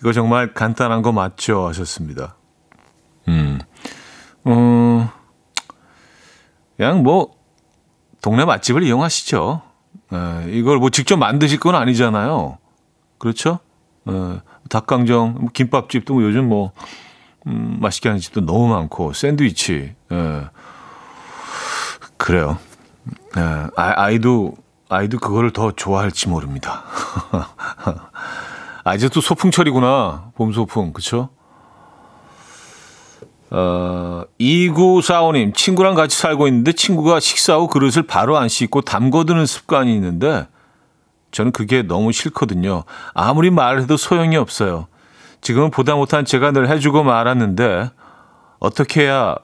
이거 0.00 0.12
정말 0.12 0.52
간단한 0.52 1.02
거 1.02 1.12
맞죠? 1.12 1.68
하셨습니다. 1.68 2.34
음, 3.28 3.60
어, 4.42 5.12
그냥 6.76 7.04
뭐, 7.04 7.36
동네 8.20 8.44
맛집을 8.44 8.82
이용하시죠. 8.82 9.73
에, 10.14 10.52
이걸 10.52 10.78
뭐 10.78 10.90
직접 10.90 11.16
만드실 11.16 11.58
건 11.60 11.74
아니잖아요. 11.74 12.58
그렇죠? 13.18 13.58
에, 14.08 14.40
닭강정, 14.70 15.48
김밥집도 15.52 16.14
뭐 16.14 16.22
요즘 16.22 16.48
뭐, 16.48 16.72
음, 17.46 17.78
맛있게 17.80 18.08
하는 18.08 18.20
집도 18.20 18.40
너무 18.40 18.68
많고, 18.68 19.12
샌드위치, 19.12 19.94
에, 20.12 20.44
그래요. 22.16 22.58
에, 23.36 23.40
아, 23.40 23.70
아이도, 23.76 24.54
아이도 24.88 25.18
그거를 25.18 25.50
더 25.50 25.72
좋아할지 25.72 26.28
모릅니다. 26.28 26.84
아, 28.84 28.94
이제 28.94 29.08
또 29.08 29.20
소풍철이구나. 29.20 30.30
봄 30.34 30.52
소풍, 30.52 30.92
그쵸? 30.92 31.30
어, 33.50 34.24
2945님, 34.40 35.54
친구랑 35.54 35.94
같이 35.94 36.16
살고 36.18 36.48
있는데 36.48 36.72
친구가 36.72 37.20
식사 37.20 37.56
후 37.56 37.68
그릇을 37.68 38.04
바로 38.04 38.36
안 38.36 38.48
씻고 38.48 38.82
담궈두는 38.82 39.46
습관이 39.46 39.94
있는데 39.94 40.46
저는 41.30 41.52
그게 41.52 41.82
너무 41.82 42.12
싫거든요. 42.12 42.84
아무리 43.12 43.50
말해도 43.50 43.96
소용이 43.96 44.36
없어요. 44.36 44.86
지금은 45.40 45.70
보다 45.70 45.94
못한 45.94 46.24
제가 46.24 46.52
늘 46.52 46.70
해주고 46.70 47.02
말았는데 47.02 47.90
어떻게 48.60 49.02
해야 49.02 49.36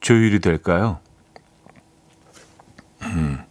조율이 0.00 0.40
될까요? 0.40 0.98
음, 3.02 3.42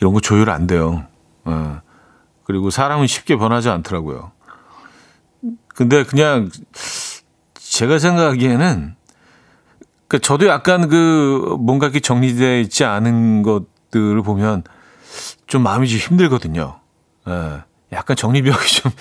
이런 0.00 0.14
거 0.14 0.20
조율 0.20 0.48
안 0.48 0.66
돼요. 0.66 1.04
어. 1.44 1.80
그리고 2.44 2.70
사람은 2.70 3.06
쉽게 3.06 3.36
변하지 3.36 3.68
않더라고요. 3.68 4.32
근데 5.68 6.04
그냥 6.04 6.50
제가 7.70 8.00
생각하기에는 8.00 8.96
그 10.08 10.18
저도 10.18 10.48
약간 10.48 10.88
그 10.88 11.56
뭔가 11.60 11.86
이렇게 11.86 12.00
정리되어 12.00 12.58
있지 12.58 12.84
않은 12.84 13.42
것들을 13.42 14.20
보면 14.22 14.64
좀 15.46 15.62
마음이 15.62 15.86
좀 15.88 15.98
힘들거든요. 16.00 16.80
예, 17.28 17.62
약간 17.92 18.16
정리벽이 18.16 18.66
좀 18.82 18.92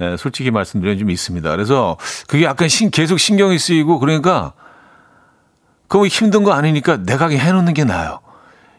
예, 0.00 0.16
솔직히 0.16 0.52
말씀드리면 0.52 0.98
좀 1.00 1.10
있습니다. 1.10 1.50
그래서 1.50 1.96
그게 2.28 2.44
약간 2.44 2.68
신, 2.68 2.90
계속 2.90 3.18
신경이 3.18 3.58
쓰이고 3.58 3.98
그러니까 3.98 4.52
그거 5.88 6.06
힘든 6.06 6.44
거 6.44 6.52
아니니까 6.52 6.98
내가 6.98 7.28
해놓는 7.28 7.74
게 7.74 7.82
나아요. 7.82 8.20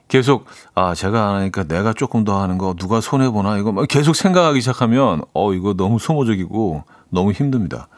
계속 0.08 0.46
아 0.76 0.96
제가 0.96 1.28
안 1.28 1.36
하니까 1.36 1.64
내가 1.66 1.92
조금 1.92 2.24
더 2.24 2.42
하는 2.42 2.58
거 2.58 2.74
누가 2.74 3.02
손해 3.02 3.30
보나 3.30 3.58
이거 3.58 3.74
막 3.74 3.86
계속 3.90 4.16
생각하기 4.16 4.62
시작하면 4.62 5.24
어 5.34 5.54
이거 5.54 5.74
너무 5.74 6.00
소모적이고 6.00 6.84
너무 7.10 7.34
힘듭니다. 7.34 7.90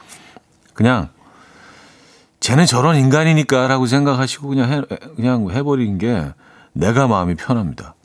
그냥 0.76 1.10
쟤는 2.40 2.68
저런 2.68 2.98
인간이니까라고 2.98 3.88
생각하시고 3.88 4.48
그냥 4.50 4.72
해, 4.72 4.82
그냥 5.16 5.50
해버린 5.50 5.98
게 5.98 6.32
내가 6.74 7.08
마음이 7.08 7.34
편합니다. 7.36 7.96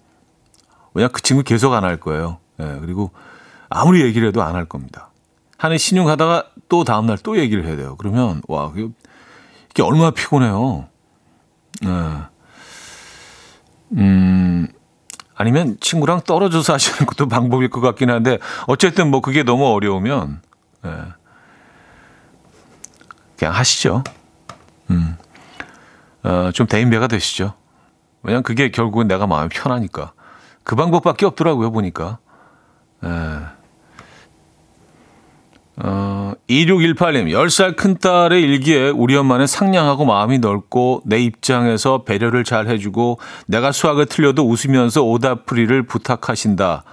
왜냐 0.94 1.08
그 1.08 1.20
친구 1.20 1.42
계속 1.42 1.74
안 1.74 1.84
할 1.84 1.98
거예요. 1.98 2.38
예, 2.60 2.78
그리고 2.80 3.10
아무리 3.68 4.00
얘기를 4.02 4.26
해도 4.28 4.42
안 4.42 4.54
할 4.54 4.64
겁니다. 4.64 5.10
한해 5.58 5.76
신용하다가 5.76 6.44
또 6.70 6.84
다음 6.84 7.04
날 7.06 7.18
또 7.18 7.36
얘기를 7.38 7.66
해야 7.66 7.76
돼요. 7.76 7.96
그러면 7.98 8.40
와 8.48 8.72
이게 8.74 9.82
얼마나 9.82 10.10
피곤해요. 10.12 10.86
예. 11.84 11.88
음, 13.92 14.68
아니면 15.34 15.76
친구랑 15.80 16.20
떨어져서 16.22 16.72
하시는 16.74 17.06
것도 17.06 17.28
방법일 17.28 17.70
것 17.70 17.80
같긴 17.80 18.10
한데, 18.10 18.38
어쨌든 18.66 19.10
뭐 19.10 19.20
그게 19.20 19.42
너무 19.42 19.66
어려우면, 19.66 20.40
예. 20.86 20.90
그냥 23.40 23.54
하시죠. 23.54 24.04
음, 24.90 25.16
어, 26.22 26.50
좀 26.52 26.66
대인배가 26.66 27.06
되시죠. 27.06 27.54
왜냐면 28.22 28.42
그게 28.42 28.70
결국은 28.70 29.08
내가 29.08 29.26
마음이 29.26 29.48
편하니까. 29.48 30.12
그 30.62 30.76
방법밖에 30.76 31.24
없더라고요, 31.24 31.72
보니까. 31.72 32.18
예. 33.02 33.08
어, 35.82 36.32
2618님, 36.50 37.30
10살 37.30 37.76
큰딸의 37.76 38.42
일기에 38.42 38.90
우리 38.90 39.16
엄마는 39.16 39.46
상냥하고 39.46 40.04
마음이 40.04 40.38
넓고 40.38 41.00
내 41.06 41.18
입장에서 41.18 42.04
배려를 42.04 42.44
잘 42.44 42.68
해주고 42.68 43.20
내가 43.46 43.72
수학을 43.72 44.04
틀려도 44.04 44.46
웃으면서 44.46 45.02
오답풀이를 45.02 45.84
부탁하신다. 45.84 46.84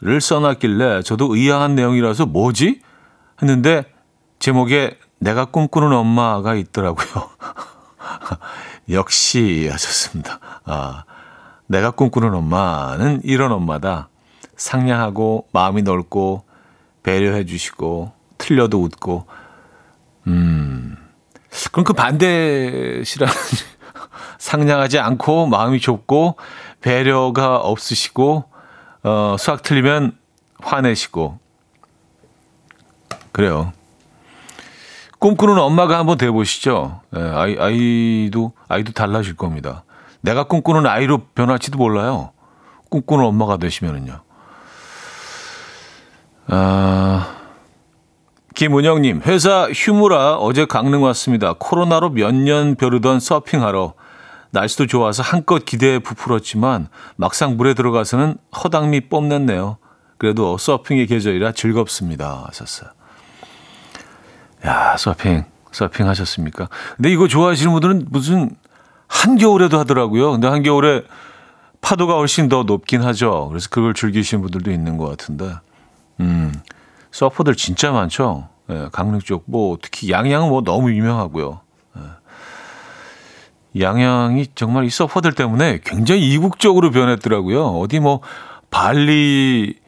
를 0.00 0.20
써놨길래 0.20 1.02
저도 1.02 1.34
의아한 1.34 1.76
내용이라서 1.76 2.26
뭐지? 2.26 2.80
했는데 3.40 3.84
제목에 4.40 4.96
내가 5.18 5.46
꿈꾸는 5.46 5.92
엄마가 5.92 6.54
있더라고요. 6.54 7.30
역시 8.90 9.68
하셨습니다. 9.70 10.40
아, 10.64 11.04
내가 11.66 11.90
꿈꾸는 11.90 12.34
엄마는 12.34 13.20
이런 13.24 13.52
엄마다. 13.52 14.08
상냥하고 14.56 15.46
마음이 15.52 15.82
넓고 15.82 16.44
배려해 17.02 17.46
주시고 17.46 18.12
틀려도 18.38 18.82
웃고 18.82 19.26
음. 20.26 20.96
그럼 21.72 21.84
그 21.84 21.92
반대시라는 21.92 23.32
상냥하지 24.38 24.98
않고 24.98 25.46
마음이 25.46 25.80
좁고 25.80 26.36
배려가 26.80 27.56
없으시고 27.56 28.44
어 29.04 29.36
수학 29.38 29.62
틀리면 29.62 30.18
화내시고 30.60 31.38
그래요. 33.32 33.72
꿈꾸는 35.18 35.58
엄마가 35.58 35.98
한번 35.98 36.16
돼 36.16 36.30
보시죠. 36.30 37.00
예, 37.16 37.20
아이 37.20 37.56
아이도 37.58 38.52
아이도 38.68 38.92
달라질 38.92 39.36
겁니다. 39.36 39.84
내가 40.20 40.44
꿈꾸는 40.44 40.86
아이로 40.86 41.18
변할지도 41.34 41.78
몰라요. 41.78 42.30
꿈꾸는 42.90 43.24
엄마가 43.24 43.56
되시면은요. 43.56 44.20
아 46.48 47.34
김은영님, 48.54 49.22
회사 49.26 49.68
휴무라 49.70 50.36
어제 50.36 50.64
강릉 50.66 51.02
왔습니다. 51.04 51.54
코로나로 51.58 52.10
몇 52.10 52.32
년 52.34 52.74
벼르던 52.74 53.20
서핑하러. 53.20 53.94
날씨도 54.50 54.86
좋아서 54.86 55.22
한껏 55.22 55.64
기대에 55.64 55.98
부풀었지만 55.98 56.88
막상 57.16 57.56
물에 57.56 57.74
들어가서는 57.74 58.38
허당미 58.64 59.02
뽐냈네요. 59.08 59.76
그래도 60.16 60.56
서핑의 60.56 61.06
계절이라 61.06 61.52
즐겁습니다. 61.52 62.44
하셨어요. 62.48 62.90
야, 64.66 64.96
서핑, 64.96 65.44
서핑 65.72 66.08
하셨습니까? 66.08 66.68
근데 66.96 67.10
이거 67.10 67.28
좋아하시는 67.28 67.72
분들은 67.72 68.06
무슨 68.10 68.50
한겨울에도 69.06 69.78
하더라고요. 69.78 70.32
근데 70.32 70.48
한겨울에 70.48 71.02
파도가 71.80 72.14
훨씬 72.14 72.48
더 72.48 72.64
높긴 72.64 73.02
하죠. 73.02 73.48
그래서 73.48 73.68
그걸 73.70 73.94
즐기시는 73.94 74.42
분들도 74.42 74.70
있는 74.70 74.96
것 74.96 75.08
같은데. 75.08 75.54
음. 76.20 76.52
서퍼들 77.10 77.54
진짜 77.54 77.90
많죠. 77.92 78.48
예, 78.70 78.88
강릉 78.92 79.20
쪽, 79.20 79.44
뭐, 79.46 79.78
특히 79.80 80.10
양양은 80.10 80.48
뭐 80.48 80.62
너무 80.62 80.92
유명하고요. 80.92 81.60
예. 81.96 83.80
양양이 83.80 84.46
정말 84.54 84.84
이 84.84 84.90
서퍼들 84.90 85.32
때문에 85.32 85.80
굉장히 85.84 86.30
이국적으로 86.32 86.90
변했더라고요. 86.90 87.64
어디 87.78 87.98
뭐, 87.98 88.20
발리, 88.70 89.78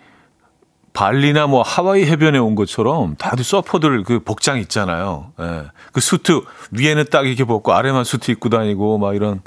발리나 1.01 1.47
뭐 1.47 1.63
하와이 1.63 2.05
해변에 2.05 2.37
온 2.37 2.55
것처럼 2.55 3.17
다들 3.17 3.43
서퍼들 3.43 4.03
그 4.03 4.23
복장 4.23 4.59
있잖아요. 4.59 5.33
예. 5.41 5.65
그 5.93 6.01
수트 6.03 6.43
위에는 6.73 7.07
딱 7.11 7.27
이렇게 7.27 7.45
벗고 7.45 7.73
아래만 7.73 8.05
수트 8.05 8.31
입고 8.33 8.51
다니고 8.51 8.99
막 8.99 9.17
이런 9.17 9.41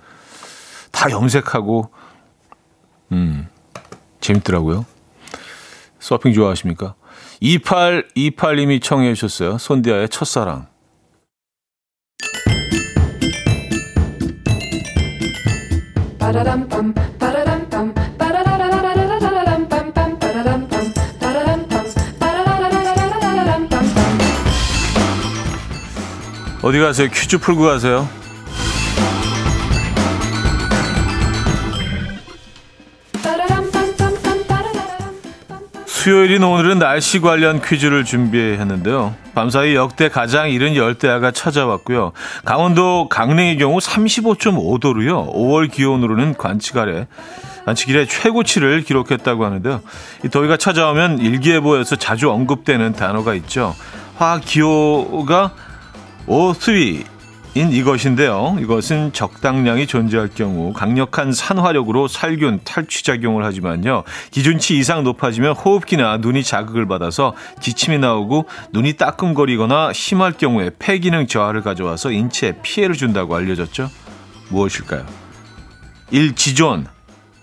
다 0.91 1.11
염색하고 1.11 1.91
음 3.11 3.47
재밌더라고요. 4.19 4.83
서핑 5.99 6.33
좋아하십니까? 6.33 6.95
2828님이 7.43 8.81
청해 8.81 9.13
주셨어요. 9.13 9.59
손디아의 9.59 10.09
첫사랑. 10.09 10.65
어디 26.63 26.79
가세요? 26.79 27.09
퀴즈 27.09 27.39
풀고 27.39 27.63
가세요. 27.63 28.07
수요일인 35.85 36.43
오늘은 36.43 36.79
날씨 36.79 37.19
관련 37.19 37.61
퀴즈를 37.61 38.05
준비했는데요. 38.05 39.13
밤사이 39.35 39.75
역대 39.75 40.07
가장 40.07 40.49
이른 40.49 40.75
열대야가 40.75 41.31
찾아왔고요. 41.31 42.13
강원도 42.45 43.09
강릉의 43.09 43.57
경우 43.57 43.79
35.5도로요. 43.79 45.33
5월 45.33 45.69
기온으로는 45.69 46.35
관측 46.35 46.77
아래 46.77 47.07
관측 47.65 47.89
이래 47.89 48.05
최고치를 48.05 48.83
기록했다고 48.83 49.45
하는데요. 49.45 49.81
이 50.25 50.29
더위가 50.29 50.55
찾아오면 50.55 51.19
일기예보에서 51.19 51.97
자주 51.97 52.29
언급되는 52.31 52.93
단어가 52.93 53.33
있죠. 53.33 53.75
화학 54.17 54.43
기호가 54.45 55.53
O3인 56.27 57.03
이것인데요. 57.55 58.55
이것은 58.59 59.11
적당량이 59.13 59.87
존재할 59.87 60.29
경우 60.33 60.73
강력한 60.73 61.33
산화력으로 61.33 62.07
살균, 62.07 62.61
탈취 62.63 63.03
작용을 63.03 63.43
하지만요. 63.43 64.03
기준치 64.31 64.77
이상 64.77 65.03
높아지면 65.03 65.53
호흡기나 65.53 66.17
눈이 66.17 66.43
자극을 66.43 66.87
받아서 66.87 67.35
기침이 67.61 67.97
나오고 67.99 68.47
눈이 68.71 68.93
따끔거리거나 68.93 69.93
심할 69.93 70.31
경우에 70.33 70.71
폐 70.79 70.97
기능 70.99 71.27
저하를 71.27 71.61
가져와서 71.61 72.11
인체에 72.11 72.53
피해를 72.63 72.95
준다고 72.95 73.35
알려졌죠. 73.35 73.89
무엇일까요? 74.49 75.05
1. 76.11 76.35
지존 76.35 76.87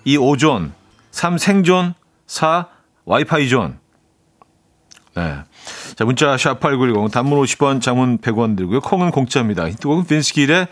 2. 0.05 0.17
오존 0.17 0.73
3. 1.11 1.39
생존 1.39 1.95
4. 2.27 2.67
와이파이 3.05 3.49
존 3.49 3.79
네. 5.17 5.39
자, 6.01 6.07
문자 6.07 6.35
샵8910 6.35 7.13
단문 7.13 7.39
50원, 7.43 7.83
장문 7.83 8.17
100원 8.21 8.57
들고요. 8.57 8.81
콩은 8.81 9.11
공짜입니다. 9.11 9.69
히트곡은 9.69 10.07
빈스길의 10.07 10.69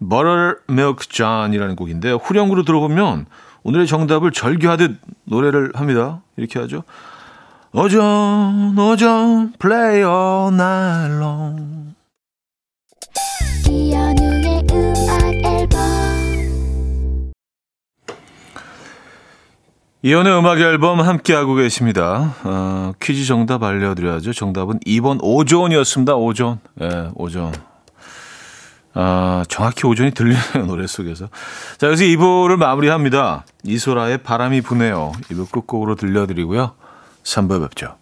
Buttermilk 0.00 1.08
John이라는 1.08 1.76
곡인데요. 1.76 2.16
후렴구로 2.16 2.64
들어보면 2.64 3.26
오늘의 3.62 3.86
정답을 3.86 4.32
절규하듯 4.32 4.98
노래를 5.22 5.70
합니다. 5.76 6.22
이렇게 6.36 6.58
하죠. 6.58 6.82
Oh 7.72 8.02
John, 8.02 8.76
Oh 8.76 8.98
John, 8.98 9.52
play 9.60 9.98
all 9.98 10.52
night 10.52 11.14
long. 11.14 11.92
이연의 20.04 20.36
음악 20.36 20.58
앨범 20.58 21.00
함께하고 21.00 21.54
계십니다. 21.54 22.34
어, 22.42 22.92
퀴즈 23.00 23.24
정답 23.24 23.62
알려드려야죠. 23.62 24.32
정답은 24.32 24.80
2번 24.80 25.20
오존이었습니다. 25.22 26.16
오존. 26.16 26.58
예, 26.80 27.10
오존. 27.14 27.52
아, 28.94 29.44
정확히 29.48 29.86
오존이 29.86 30.10
들리네요. 30.10 30.66
노래 30.66 30.88
속에서. 30.88 31.28
자, 31.78 31.86
여기서 31.86 32.02
2부를 32.02 32.56
마무리합니다. 32.56 33.44
이소라의 33.62 34.18
바람이 34.24 34.62
부네요. 34.62 35.12
2부 35.30 35.52
끝곡으로 35.52 35.94
들려드리고요. 35.94 36.72
3부에 37.22 37.60
뵙죠. 37.62 37.94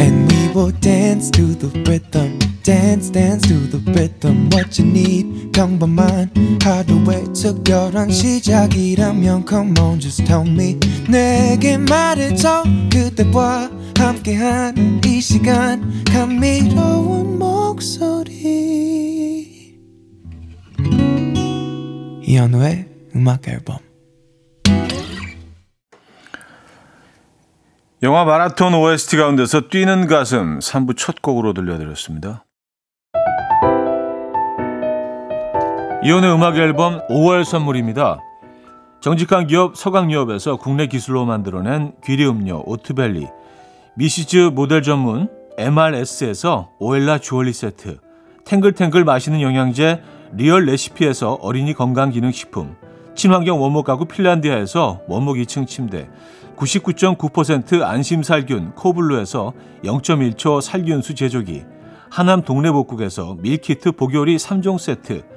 And 0.00 0.32
we 0.32 0.48
will 0.54 0.72
dance 0.80 1.32
to 1.32 1.58
the 1.58 1.82
rhythm. 1.82 2.57
Dance, 2.68 3.10
dance 3.10 3.48
to 3.48 3.54
the 3.70 3.80
rhythm. 3.92 4.50
What 4.52 4.78
you 4.78 4.90
need, 4.90 5.52
평범한 5.52 6.30
하루의 6.62 7.32
특별한 7.32 8.10
시작이라면 8.10 9.46
Come 9.48 9.72
on, 9.80 9.98
just 9.98 10.22
tell 10.26 10.46
me. 10.46 10.78
내게 11.08 11.78
말해줘. 11.78 12.64
그대와 12.92 13.70
함께한 13.96 15.00
이 15.02 15.18
시간. 15.18 16.04
감미로운 16.12 17.38
목소리. 17.38 18.36
이현우의 22.22 22.86
음악 23.16 23.48
앨범. 23.48 23.78
영화 28.02 28.26
마라톤 28.26 28.74
OST 28.74 29.16
가운데서 29.16 29.70
뛰는 29.70 30.06
가슴 30.06 30.58
3부 30.58 30.98
첫 30.98 31.22
곡으로 31.22 31.54
들려드렸습니다. 31.54 32.44
이현우의 36.08 36.32
음악앨범 36.32 37.06
5월 37.08 37.44
선물입니다. 37.44 38.22
정직한 39.02 39.46
기업 39.46 39.76
서강유업에서 39.76 40.56
국내 40.56 40.86
기술로 40.86 41.26
만들어낸 41.26 41.92
귀리 42.02 42.26
음료 42.26 42.62
오트벨리 42.64 43.26
미시즈 43.94 44.52
모델 44.54 44.80
전문 44.80 45.28
MRS에서 45.58 46.70
오엘라 46.78 47.18
주얼리 47.18 47.52
세트 47.52 47.98
탱글탱글 48.46 49.04
맛있는 49.04 49.42
영양제 49.42 50.00
리얼 50.32 50.64
레시피에서 50.64 51.34
어린이 51.42 51.74
건강기능식품 51.74 52.76
친환경 53.14 53.60
원목 53.60 53.84
가구 53.84 54.06
핀란디아에서 54.06 55.02
원목 55.08 55.36
2층 55.36 55.66
침대 55.66 56.08
99.9% 56.56 57.82
안심살균 57.82 58.76
코블루에서 58.76 59.52
0.1초 59.84 60.62
살균수 60.62 61.14
제조기 61.14 61.64
하남 62.08 62.40
동네복국에서 62.40 63.36
밀키트 63.42 63.92
보교리 63.92 64.36
3종 64.36 64.78
세트 64.78 65.36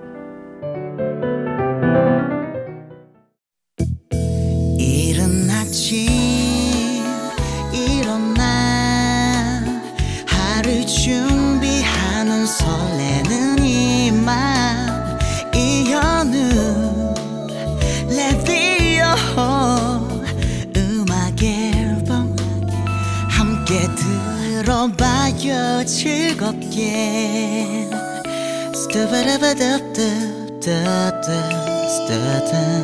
스타 32.11 32.80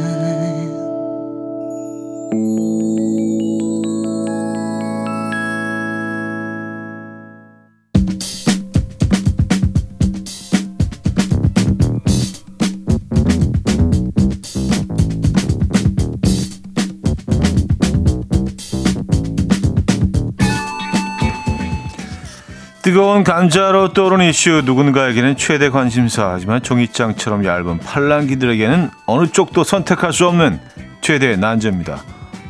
뜨거운 23.17 23.23
감자로 23.23 23.93
떠오르는 23.93 24.29
이슈 24.29 24.61
누군가에게는 24.63 25.37
최대 25.37 25.69
관심사 25.69 26.33
하지만 26.33 26.61
종이장처럼 26.61 27.45
얇은 27.45 27.79
팔랑귀들에게는 27.79 28.91
어느 29.07 29.27
쪽도 29.27 29.63
선택할 29.63 30.13
수 30.13 30.27
없는 30.27 30.59
최대의 31.01 31.39
난제입니다. 31.39 32.03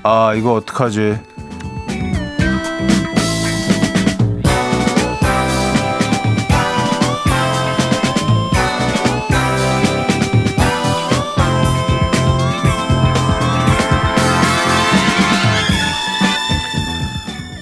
아 0.04 0.34
이거 0.36 0.54
어떡하지? 0.56 1.20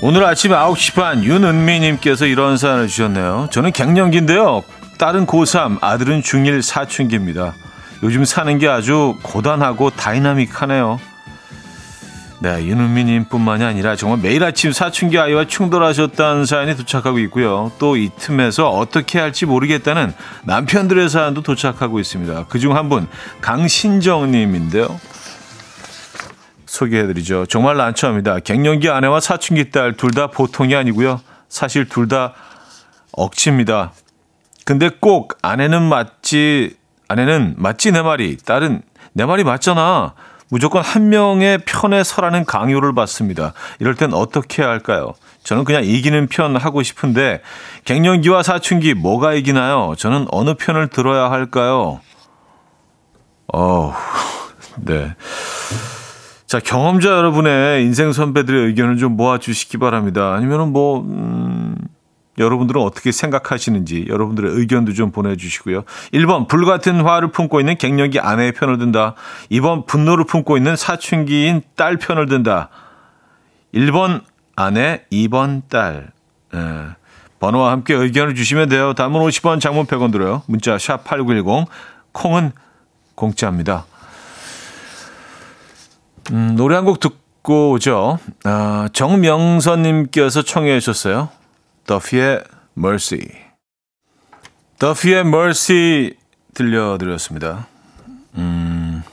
오늘 0.08 0.24
아침 0.24 0.52
9시 0.52 0.94
반 0.94 1.24
윤은미님께서 1.24 2.28
이런 2.28 2.58
사연을 2.58 2.88
주셨네요. 2.88 3.48
저는 3.50 3.72
갱년기인데요. 3.72 4.64
딸은 5.00 5.26
고3, 5.26 5.80
아들은 5.82 6.22
중1 6.22 6.62
사춘기입니다. 6.62 7.56
요즘 8.04 8.24
사는 8.24 8.56
게 8.60 8.68
아주 8.68 9.16
고단하고 9.24 9.90
다이나믹하네요. 9.90 11.00
네, 12.38 12.66
윤은미님 12.68 13.30
뿐만이 13.30 13.64
아니라 13.64 13.96
정말 13.96 14.20
매일 14.22 14.44
아침 14.44 14.72
사춘기 14.72 15.18
아이와 15.18 15.48
충돌하셨다는 15.48 16.46
사연이 16.46 16.78
도착하고 16.78 17.18
있고요. 17.18 17.72
또 17.80 17.98
이 17.98 18.12
틈에서 18.16 18.70
어떻게 18.70 19.18
할지 19.18 19.48
모르겠다는 19.48 20.14
남편들의 20.44 21.10
사연도 21.10 21.42
도착하고 21.42 22.00
있습니다. 22.00 22.46
그중 22.46 22.76
한 22.78 22.90
분, 22.90 23.08
강신정님인데요. 23.42 25.00
소개해드리죠. 26.76 27.46
정말 27.48 27.78
난처합니다. 27.78 28.40
갱년기 28.40 28.90
아내와 28.90 29.20
사춘기 29.20 29.72
딸 29.72 29.94
둘 29.94 30.12
다 30.12 30.28
보통이 30.28 30.76
아니고요. 30.76 31.22
사실 31.50 31.88
둘 31.88 32.08
다 32.08 32.34
억지입니다. 33.14 33.94
근데 34.66 34.90
꼭 34.90 35.38
아내는 35.42 35.84
맞지, 35.84 36.76
아내는 37.08 37.56
맞지 37.58 37.92
내 37.92 38.02
말이, 38.02 38.38
딸은 38.38 38.82
내 39.14 39.26
말이 39.26 39.44
맞잖아. 39.44 40.14
무조건 40.50 40.84
한 40.84 41.10
명의 41.10 41.58
편에 41.60 42.04
서라는 42.04 42.46
강요를 42.46 42.94
받습니다. 42.94 43.54
이럴 43.80 43.96
땐 43.96 44.14
어떻게 44.14 44.62
해야 44.62 44.70
할까요? 44.70 45.14
저는 45.44 45.64
그냥 45.64 45.84
이기는 45.86 46.28
편 46.28 46.56
하고 46.56 46.84
싶은데 46.84 47.42
갱년기와 47.86 48.44
사춘기 48.44 48.94
뭐가 48.94 49.34
이기나요? 49.34 49.96
저는 49.98 50.28
어느 50.32 50.54
편을 50.56 50.90
들어야 50.90 51.32
할까요? 51.32 52.00
어, 53.54 53.94
네. 54.78 55.16
자, 56.48 56.60
경험자 56.60 57.10
여러분의 57.10 57.84
인생 57.84 58.12
선배들의 58.12 58.68
의견을 58.68 58.98
좀 58.98 59.18
모아주시기 59.18 59.78
바랍니다. 59.78 60.34
아니면은 60.34 60.72
뭐, 60.72 61.02
음, 61.02 61.76
여러분들은 62.38 62.82
어떻게 62.82 63.12
생각하시는지 63.12 64.06
여러분들의 64.10 64.52
의견도 64.52 64.94
좀 64.94 65.12
보내주시고요. 65.12 65.84
1번, 66.14 66.48
불같은 66.48 67.02
화를 67.02 67.32
품고 67.32 67.60
있는 67.60 67.78
갱년기 67.78 68.20
아내의 68.20 68.52
편을 68.52 68.78
든다. 68.78 69.16
2번, 69.52 69.86
분노를 69.86 70.26
품고 70.26 70.58
있는 70.58 70.76
사춘기인 70.76 71.62
딸 71.76 71.98
편을 71.98 72.28
든다. 72.28 72.70
1번, 73.74 74.22
아내, 74.56 75.06
2번, 75.12 75.64
딸. 75.70 76.12
예. 76.54 76.60
번호와 77.40 77.72
함께 77.72 77.94
의견을 77.94 78.36
주시면 78.36 78.70
돼요. 78.70 78.94
단문 78.94 79.22
50원, 79.22 79.60
장문 79.60 79.86
100원 79.86 80.12
들어요. 80.12 80.44
문자 80.48 80.78
샵 80.78 81.04
8910, 81.04 81.68
콩은 82.12 82.52
공짜입니다. 83.16 83.86
음, 86.32 86.56
노래 86.56 86.76
한 86.76 86.86
곡 86.86 87.00
듣고 87.00 87.72
오죠. 87.72 88.20
아, 88.44 88.90
정명선님께서 88.94 90.42
청해 90.44 90.80
주셨어요. 90.80 91.30
더피의 91.86 92.44
Mercy. 92.78 93.28
더피의 94.80 95.20
Mercy 95.22 96.14
들려드렸습니다. 96.54 97.68
음, 98.36 99.04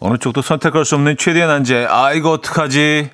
어느 0.00 0.16
쪽도 0.18 0.42
선택할 0.42 0.84
수 0.84 0.94
없는 0.94 1.16
최대의 1.16 1.46
난제. 1.46 1.86
아, 1.88 2.12
이거 2.12 2.30
어떡하지? 2.32 3.10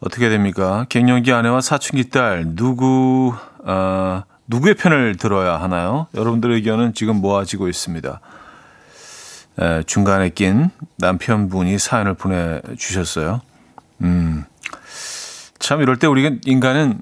어떻게 0.00 0.28
됩니까? 0.28 0.86
갱년기 0.88 1.32
아내와 1.32 1.60
사춘기 1.60 2.08
딸, 2.10 2.44
누구, 2.54 3.34
아, 3.64 4.24
누구의 4.46 4.74
편을 4.74 5.16
들어야 5.16 5.60
하나요? 5.60 6.06
여러분들의 6.14 6.56
의견은 6.56 6.94
지금 6.94 7.16
모아지고 7.16 7.68
있습니다. 7.68 8.20
에, 9.60 9.82
중간에 9.84 10.30
낀 10.30 10.70
남편분이 10.96 11.78
사연을 11.78 12.14
보내주셨어요. 12.14 13.40
음, 14.02 14.44
참 15.58 15.80
이럴 15.82 15.98
때 15.98 16.06
우리가 16.06 16.36
인간은 16.44 17.00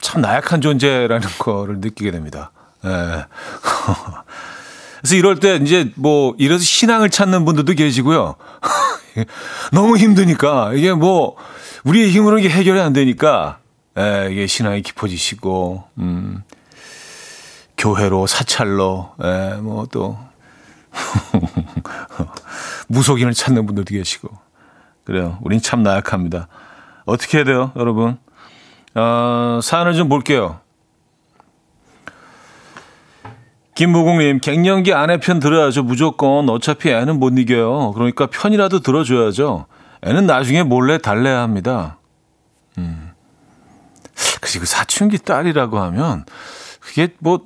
참 0.00 0.20
나약한 0.20 0.60
존재라는 0.60 1.28
거를 1.38 1.78
느끼게 1.78 2.10
됩니다. 2.10 2.50
에. 2.84 2.88
그래서 5.00 5.16
이럴 5.16 5.38
때 5.38 5.56
이제 5.56 5.92
뭐 5.96 6.34
이래서 6.38 6.64
신앙을 6.64 7.10
찾는 7.10 7.44
분들도 7.44 7.74
계시고요. 7.74 8.36
너무 9.72 9.98
힘드니까 9.98 10.72
이게 10.74 10.92
뭐 10.92 11.36
우리의 11.84 12.10
힘으로 12.10 12.38
이게 12.38 12.48
해결이 12.48 12.80
안 12.80 12.92
되니까 12.92 13.58
에, 13.96 14.28
이게 14.30 14.46
신앙이 14.46 14.82
깊어지시고 14.82 15.84
음, 15.98 16.42
교회로 17.76 18.26
사찰로 18.26 19.12
에, 19.22 19.54
뭐또 19.56 20.18
무속인을 22.94 23.34
찾는 23.34 23.66
분들도 23.66 23.94
계시고 23.94 24.28
그래요. 25.04 25.38
우린 25.42 25.60
참 25.60 25.82
나약합니다. 25.82 26.48
어떻게 27.04 27.38
해야 27.38 27.44
돼요, 27.44 27.72
여러분? 27.76 28.16
어, 28.94 29.60
사연을 29.62 29.94
좀 29.94 30.08
볼게요. 30.08 30.60
김무국님, 33.74 34.38
갱년기 34.38 34.94
아내 34.94 35.18
편 35.18 35.40
들어야죠. 35.40 35.82
무조건. 35.82 36.48
어차피 36.48 36.90
애는 36.90 37.18
못 37.18 37.36
이겨요. 37.36 37.92
그러니까 37.92 38.26
편이라도 38.26 38.80
들어줘야죠. 38.80 39.66
애는 40.02 40.26
나중에 40.26 40.62
몰래 40.62 40.98
달래야 40.98 41.40
합니다. 41.40 41.98
음. 42.78 43.10
그리고 44.40 44.64
사춘기 44.64 45.18
딸이라고 45.18 45.80
하면 45.80 46.24
그게 46.78 47.08
뭐 47.18 47.40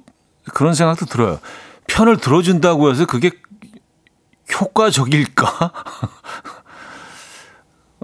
그런 0.52 0.74
생각도 0.74 1.06
들어요. 1.06 1.38
편을 1.86 2.18
들어준다고 2.18 2.90
해서 2.90 3.06
그게 3.06 3.30
효과적일까? 4.52 5.72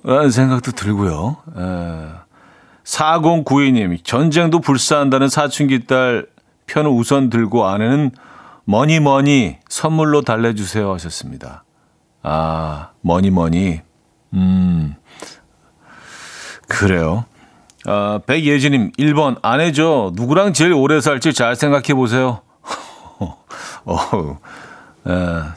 라는 0.04 0.30
생각도 0.30 0.72
들고요. 0.72 1.36
에. 1.56 2.24
4092님, 2.84 4.04
전쟁도 4.04 4.60
불사한다는 4.60 5.28
사춘기 5.28 5.86
딸 5.86 6.26
편을 6.66 6.90
우선 6.90 7.30
들고 7.30 7.66
아내는 7.66 8.10
money 8.64 9.00
money 9.00 9.56
선물로 9.68 10.22
달래주세요 10.22 10.92
하셨습니다. 10.92 11.64
아, 12.22 12.90
money 13.00 13.30
money. 13.30 13.80
음, 14.34 14.94
그래요. 16.68 17.24
아, 17.86 18.20
백예진님, 18.26 18.92
1번, 18.92 19.38
아내죠. 19.42 20.12
누구랑 20.14 20.52
제일 20.52 20.72
오래 20.72 21.00
살지 21.00 21.34
잘 21.34 21.56
생각해 21.56 21.94
보세요. 21.94 22.40
어, 23.84 24.38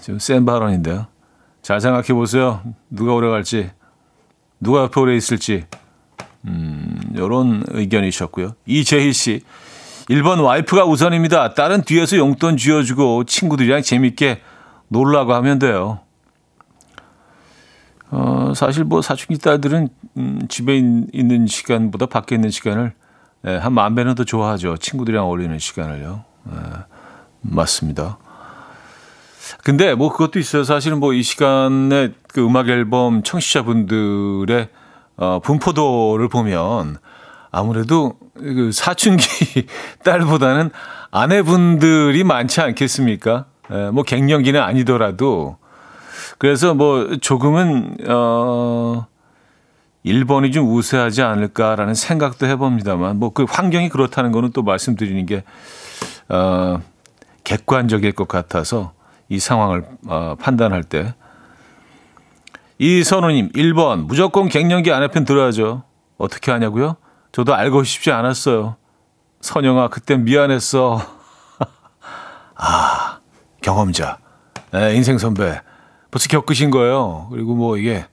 좀센 0.01 0.45
발언인데요. 0.45 1.07
잘 1.61 1.81
생각해 1.81 2.07
보세요. 2.13 2.61
누가 2.89 3.13
오래 3.13 3.29
갈지, 3.29 3.69
누가 4.59 4.83
옆에 4.83 4.99
오래 4.99 5.15
있을지. 5.15 5.65
음, 6.45 6.99
요런 7.15 7.63
의견이셨고요. 7.67 8.55
이재희 8.65 9.11
씨. 9.13 9.41
1번 10.09 10.41
와이프가 10.41 10.85
우선입니다. 10.85 11.53
딸은 11.53 11.81
뒤에서 11.81 12.15
용돈 12.17 12.55
쥐어주고 12.55 13.25
친구들이랑 13.25 13.81
재밌게 13.81 14.41
놀라고 14.87 15.33
하면 15.33 15.59
돼요. 15.59 15.99
어, 18.09 18.53
사실 18.55 18.85
뭐 18.85 19.01
사춘기 19.01 19.37
딸들은 19.37 19.89
음, 20.15 20.39
집에 20.47 20.77
있, 20.77 20.83
는 21.25 21.45
시간보다 21.45 22.05
밖에 22.05 22.35
있는 22.35 22.49
시간을 22.49 22.93
예, 23.45 23.55
한만 23.57 23.95
배는 23.95 24.15
더 24.15 24.23
좋아하죠. 24.23 24.77
친구들이랑 24.77 25.25
어울리는 25.25 25.59
시간을요. 25.59 26.23
예, 26.51 26.55
맞습니다. 27.41 28.17
근데 29.63 29.95
뭐 29.95 30.11
그것도 30.11 30.39
있어요. 30.39 30.63
사실은 30.63 30.99
뭐 30.99 31.13
이 31.13 31.23
시간에 31.23 32.11
그 32.33 32.45
음악 32.45 32.69
앨범 32.69 33.23
청취자분들의 33.23 34.69
어, 35.17 35.39
분포도를 35.43 36.27
보면 36.29 36.97
아무래도 37.51 38.13
그 38.35 38.71
사춘기 38.71 39.25
딸보다는 40.03 40.69
아내분들이 41.11 42.23
많지 42.23 42.61
않겠습니까? 42.61 43.45
에, 43.71 43.89
뭐 43.91 44.03
갱년기는 44.03 44.61
아니더라도 44.61 45.57
그래서 46.37 46.73
뭐 46.75 47.17
조금은 47.19 47.97
어 48.07 49.07
1번이 50.05 50.53
좀 50.53 50.71
우세하지 50.73 51.21
않을까라는 51.23 51.93
생각도 51.95 52.45
해봅니다만 52.45 53.17
뭐 53.17 53.31
그 53.31 53.45
환경이 53.49 53.89
그렇다는 53.89 54.31
거는 54.31 54.51
또 54.53 54.61
말씀드리는 54.61 55.25
게 55.25 55.43
어, 56.29 56.79
객관적일 57.43 58.11
것 58.11 58.27
같아서 58.27 58.91
이 59.29 59.39
상황을 59.39 59.85
어, 60.07 60.35
판단할 60.39 60.83
때 60.83 61.13
이선우님 62.79 63.51
1번 63.53 64.05
무조건 64.05 64.49
갱년기 64.49 64.91
아내편 64.91 65.25
들어야죠. 65.25 65.83
어떻게 66.17 66.51
하냐고요? 66.51 66.97
저도 67.31 67.55
알고 67.55 67.83
싶지 67.83 68.11
않았어요. 68.11 68.75
선영아 69.41 69.89
그땐 69.89 70.23
미안했어. 70.23 71.01
아 72.55 73.19
경험자, 73.61 74.19
네, 74.71 74.95
인생 74.95 75.17
선배 75.17 75.61
벌써 76.11 76.27
겪으신 76.29 76.71
거예요. 76.71 77.27
그리고 77.31 77.55
뭐 77.55 77.77
이게 77.77 78.05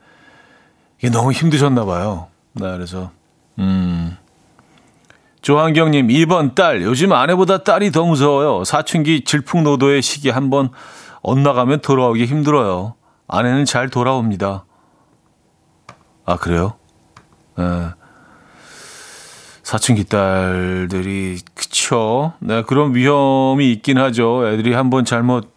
이게 0.98 1.10
너무 1.10 1.32
힘드셨나 1.32 1.84
봐요. 1.84 2.28
나 2.52 2.70
네, 2.70 2.72
그래서 2.74 3.10
음. 3.58 4.16
조한경님 5.42 6.08
2번 6.08 6.54
딸 6.54 6.82
요즘 6.82 7.12
아내보다 7.12 7.64
딸이 7.64 7.92
더 7.92 8.04
무서워요. 8.04 8.64
사춘기 8.64 9.24
질풍노도의 9.24 10.00
시기 10.00 10.30
한번 10.30 10.70
엇나가면 11.24 11.80
돌아오기 11.80 12.26
힘들어요. 12.26 12.94
아내는 13.26 13.64
잘 13.64 13.88
돌아옵니다. 13.88 14.66
아, 16.26 16.36
그래요? 16.36 16.74
네. 17.56 17.64
사춘기 19.62 20.04
딸들이, 20.04 21.40
그쵸. 21.54 22.34
네, 22.40 22.62
그런 22.62 22.94
위험이 22.94 23.72
있긴 23.72 23.96
하죠. 23.96 24.46
애들이 24.46 24.74
한번 24.74 25.06
잘못, 25.06 25.54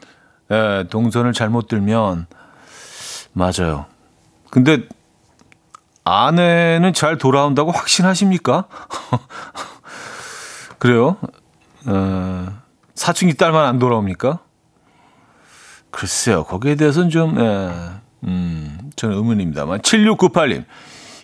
예, 0.49 0.85
동선을 0.89 1.33
잘못 1.33 1.67
들면, 1.67 2.27
맞아요. 3.33 3.85
근데, 4.49 4.87
아내는 6.05 6.93
잘 6.93 7.17
돌아온다고 7.17 7.71
확신하십니까? 7.71 8.67
그래요? 10.79 11.17
어, 11.85 12.47
사춘기 12.95 13.35
딸만 13.35 13.65
안 13.65 13.79
돌아옵니까? 13.79 14.39
글쎄요, 15.91 16.43
거기에 16.43 16.75
대해서는 16.75 17.09
좀, 17.09 17.39
예, 17.39 17.71
음, 18.23 18.91
저는 18.95 19.15
의문입니다만. 19.17 19.79
7698님. 19.81 20.65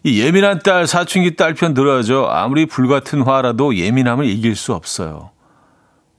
이 0.06 0.22
예민한 0.22 0.60
딸, 0.60 0.86
사춘기 0.86 1.36
딸 1.36 1.54
편 1.54 1.74
들어야죠. 1.74 2.28
아무리 2.30 2.66
불같은 2.66 3.22
화라도 3.22 3.76
예민함을 3.76 4.26
이길 4.26 4.56
수 4.56 4.74
없어요. 4.74 5.32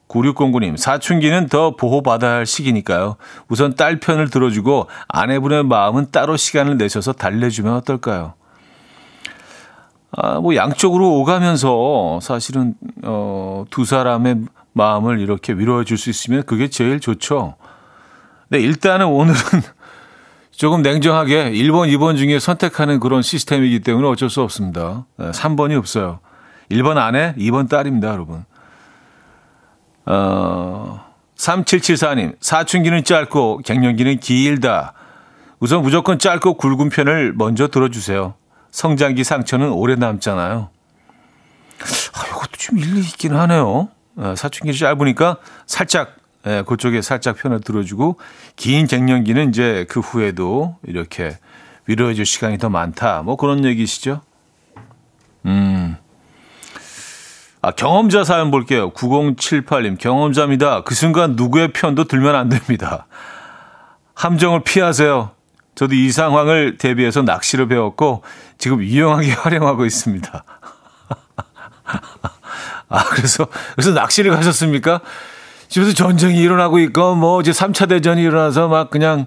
9609님, 0.09 0.77
사춘기는 0.77 1.49
더 1.49 1.77
보호받아야 1.77 2.35
할 2.37 2.47
시기니까요. 2.47 3.17
우선 3.49 3.75
딸 3.75 3.99
편을 4.01 4.31
들어주고 4.31 4.87
아내분의 5.09 5.65
마음은 5.65 6.11
따로 6.13 6.37
시간을 6.37 6.77
내셔서 6.79 7.13
달래주면 7.13 7.75
어떨까요? 7.75 8.35
아, 10.17 10.41
뭐 10.41 10.55
양쪽으로 10.55 11.11
오가면서 11.19 12.21
사실은, 12.23 12.75
어, 13.03 13.65
두 13.71 13.85
사람의 13.85 14.43
마음을 14.73 15.19
이렇게 15.21 15.53
위로해 15.53 15.85
줄 15.85 15.99
수 15.99 16.11
있으면 16.11 16.45
그게 16.45 16.69
제일 16.69 17.01
좋죠. 17.01 17.57
네, 18.55 18.61
일단은 18.61 19.07
오늘은 19.07 19.35
조금 20.53 20.83
냉정하게 20.83 21.51
1번, 21.51 21.93
2번 21.93 22.17
중에 22.17 22.39
선택하는 22.39 23.01
그런 23.01 23.21
시스템이기 23.21 23.81
때문에 23.81 24.07
어쩔 24.07 24.31
수 24.31 24.43
없습니다. 24.43 25.07
3번이 25.19 25.77
없어요. 25.77 26.21
1번 26.71 26.97
아내, 26.97 27.35
2번 27.37 27.69
딸입니다, 27.69 28.11
여러분. 28.11 28.45
어, 30.07 31.05
3774님, 31.37 32.37
사춘기는 32.41 33.03
짧고 33.03 33.63
갱년기는 33.65 34.21
길다. 34.21 34.93
우선 35.59 35.83
무조건 35.83 36.21
짧고 36.21 36.55
굵은 36.55 36.91
편을 36.91 37.33
먼저 37.35 37.67
들어주세요. 37.67 38.35
성장기 38.71 39.25
상처는 39.25 39.73
오래 39.73 39.97
남잖아요. 39.97 40.71
아, 41.81 42.27
이것도 42.29 42.53
좀 42.53 42.79
일리 42.79 43.01
있긴 43.01 43.35
하네요. 43.35 43.89
사춘기는 44.37 44.79
짧으니까 44.79 45.39
살짝 45.67 46.24
예, 46.47 46.63
그쪽에 46.67 47.01
살짝 47.03 47.37
편을 47.37 47.61
들어주고 47.61 48.19
긴 48.57 48.87
갱년기는 48.87 49.49
이제 49.49 49.87
그 49.89 50.01
후에도 50.01 50.77
이렇게 50.87 51.39
위로해줄 51.87 52.27
시간이 52.27 52.59
더 52.59 52.69
많다. 52.69 53.23
뭐 53.23 53.37
그런 53.37 53.65
얘기시죠. 53.65 54.21
음. 55.47 55.97
아, 57.63 57.71
경험자 57.71 58.25
사연 58.25 58.51
볼게요. 58.51 58.91
9078님, 58.93 59.99
경험자입니다. 59.99 60.83
그 60.83 60.95
순간 60.95 61.35
누구의 61.35 61.73
편도 61.73 62.05
들면 62.05 62.35
안 62.35 62.51
됩니다. 62.51 63.07
함정을 64.15 64.65
피하세요. 64.65 65.31
저도 65.75 65.95
이 65.95 66.13
상황을 66.13 66.77
대비해서 66.77 67.23
낚시를 67.23 67.67
배웠고, 67.69 68.23
지금 68.59 68.83
유용하게 68.83 69.33
활용하고 69.41 69.87
있습니다. 69.87 70.45
아, 72.91 73.05
그래서, 73.05 73.47
그래서 73.75 73.93
낚시를 73.93 74.31
가셨습니까? 74.31 75.01
집에서 75.69 75.93
전쟁이 75.93 76.39
일어나고 76.41 76.79
있고 76.81 77.15
뭐 77.15 77.41
이제 77.41 77.51
3차 77.51 77.89
대전이 77.89 78.23
일어나서 78.23 78.69
막 78.69 78.91
그냥 78.91 79.27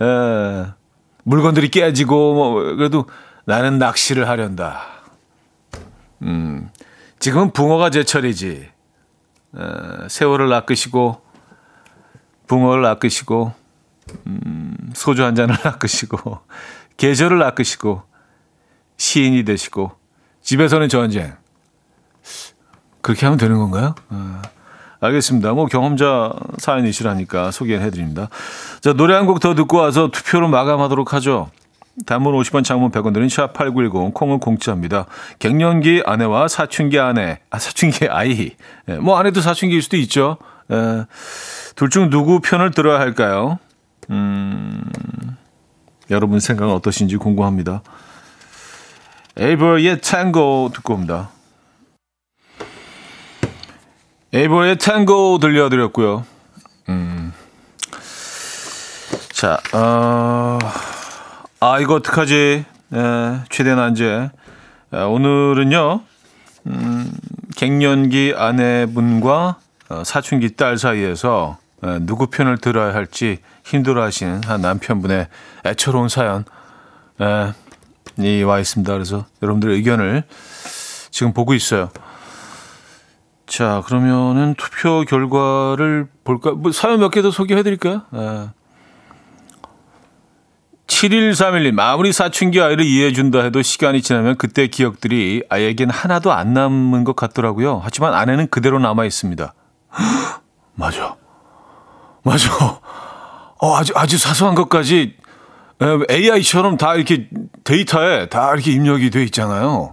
에, 0.00 0.66
물건들이 1.24 1.68
깨지고 1.68 2.34
뭐 2.34 2.54
그래도 2.76 3.06
나는 3.44 3.78
낚시를 3.78 4.28
하련다. 4.28 4.80
음. 6.22 6.68
지금은 7.18 7.52
붕어가 7.52 7.90
제철이지. 7.90 8.68
에, 9.56 10.08
새우를 10.08 10.48
낚으시고 10.48 11.20
붕어를 12.46 12.82
낚으시고 12.82 13.52
음, 14.26 14.76
소주 14.94 15.24
한 15.24 15.34
잔을 15.34 15.56
낚으시고 15.64 16.40
계절을 16.96 17.38
낚으시고 17.38 18.02
시인이 18.96 19.44
되시고 19.44 19.92
집에서는 20.42 20.88
전쟁. 20.88 21.36
그렇게 23.00 23.26
하면 23.26 23.38
되는 23.38 23.58
건가요? 23.58 23.94
어. 24.10 24.42
알겠습니다. 25.00 25.52
뭐 25.52 25.66
경험자 25.66 26.32
사연이시라니까 26.58 27.50
소개해드립니다. 27.52 28.28
자, 28.80 28.92
노래 28.92 29.14
한 29.14 29.26
곡 29.26 29.40
더 29.40 29.54
듣고 29.54 29.76
와서 29.78 30.10
투표로 30.10 30.48
마감하도록 30.48 31.12
하죠. 31.14 31.50
단문 32.06 32.32
50원, 32.34 32.64
장문 32.64 32.90
100원 32.92 33.12
드는 33.12 33.26
샵8910, 33.28 34.14
콩은 34.14 34.38
공짜입니다. 34.38 35.06
갱년기 35.40 36.02
아내와 36.06 36.48
사춘기 36.48 36.98
아내, 36.98 37.38
아, 37.50 37.58
사춘기 37.58 38.08
아이. 38.08 38.52
예, 38.88 38.94
뭐 38.94 39.18
아내도 39.18 39.40
사춘기일 39.40 39.82
수도 39.82 39.96
있죠. 39.98 40.36
예, 40.70 41.06
둘중 41.76 42.10
누구 42.10 42.40
편을 42.40 42.70
들어야 42.70 43.00
할까요? 43.00 43.58
음, 44.10 44.84
여러분 46.10 46.38
생각은 46.40 46.72
어떠신지 46.74 47.16
궁금합니다. 47.16 47.82
에이버의 49.36 50.00
탱고 50.00 50.70
듣고 50.74 50.94
옵니다. 50.94 51.30
에이버의 54.30 54.76
탱고 54.76 55.38
들려드렸고요. 55.38 56.26
음. 56.90 57.32
자, 59.32 59.58
어, 59.72 60.58
아, 61.60 61.80
이거 61.80 61.94
어떡하지? 61.94 62.64
에, 62.92 63.40
최대 63.48 63.74
난제. 63.74 64.30
에, 64.92 65.00
오늘은요, 65.00 66.02
음, 66.66 67.12
갱년기 67.56 68.34
아내분과 68.36 69.56
어, 69.88 70.02
사춘기 70.04 70.56
딸 70.56 70.76
사이에서 70.76 71.56
에, 71.82 71.98
누구 72.00 72.26
편을 72.26 72.58
들어야 72.58 72.92
할지 72.92 73.38
힘들어 73.64 74.02
하시는 74.02 74.42
한 74.44 74.60
남편분의 74.60 75.28
애처로운 75.64 76.10
사연, 76.10 76.44
에, 77.22 77.54
이와 78.18 78.58
있습니다. 78.60 78.92
그래서 78.92 79.24
여러분들의 79.42 79.76
의견을 79.76 80.24
지금 81.10 81.32
보고 81.32 81.54
있어요. 81.54 81.88
자, 83.48 83.82
그러면은 83.86 84.54
투표 84.56 85.04
결과를 85.06 86.06
볼까? 86.24 86.52
뭐 86.52 86.70
사연 86.70 87.00
몇 87.00 87.10
개 87.10 87.22
더 87.22 87.30
소개해 87.30 87.62
드릴까요? 87.62 88.02
예. 88.14 88.48
7131님, 90.86 91.78
아무리 91.80 92.12
사춘기 92.12 92.60
아이를 92.60 92.84
이해해준다 92.84 93.42
해도 93.42 93.60
시간이 93.62 94.00
지나면 94.02 94.36
그때 94.36 94.66
기억들이 94.68 95.42
아이에겐 95.48 95.90
하나도 95.90 96.32
안 96.32 96.54
남은 96.54 97.04
것 97.04 97.14
같더라고요. 97.14 97.80
하지만 97.82 98.14
아내는 98.14 98.48
그대로 98.48 98.78
남아 98.78 99.04
있습니다. 99.04 99.52
맞아. 100.74 101.16
맞아. 102.22 102.80
어, 103.60 103.76
아주, 103.76 103.92
아주 103.96 104.18
사소한 104.18 104.54
것까지 104.54 105.16
AI처럼 106.10 106.76
다 106.76 106.94
이렇게 106.94 107.28
데이터에 107.64 108.28
다 108.28 108.52
이렇게 108.54 108.72
입력이 108.72 109.10
돼 109.10 109.22
있잖아요. 109.24 109.90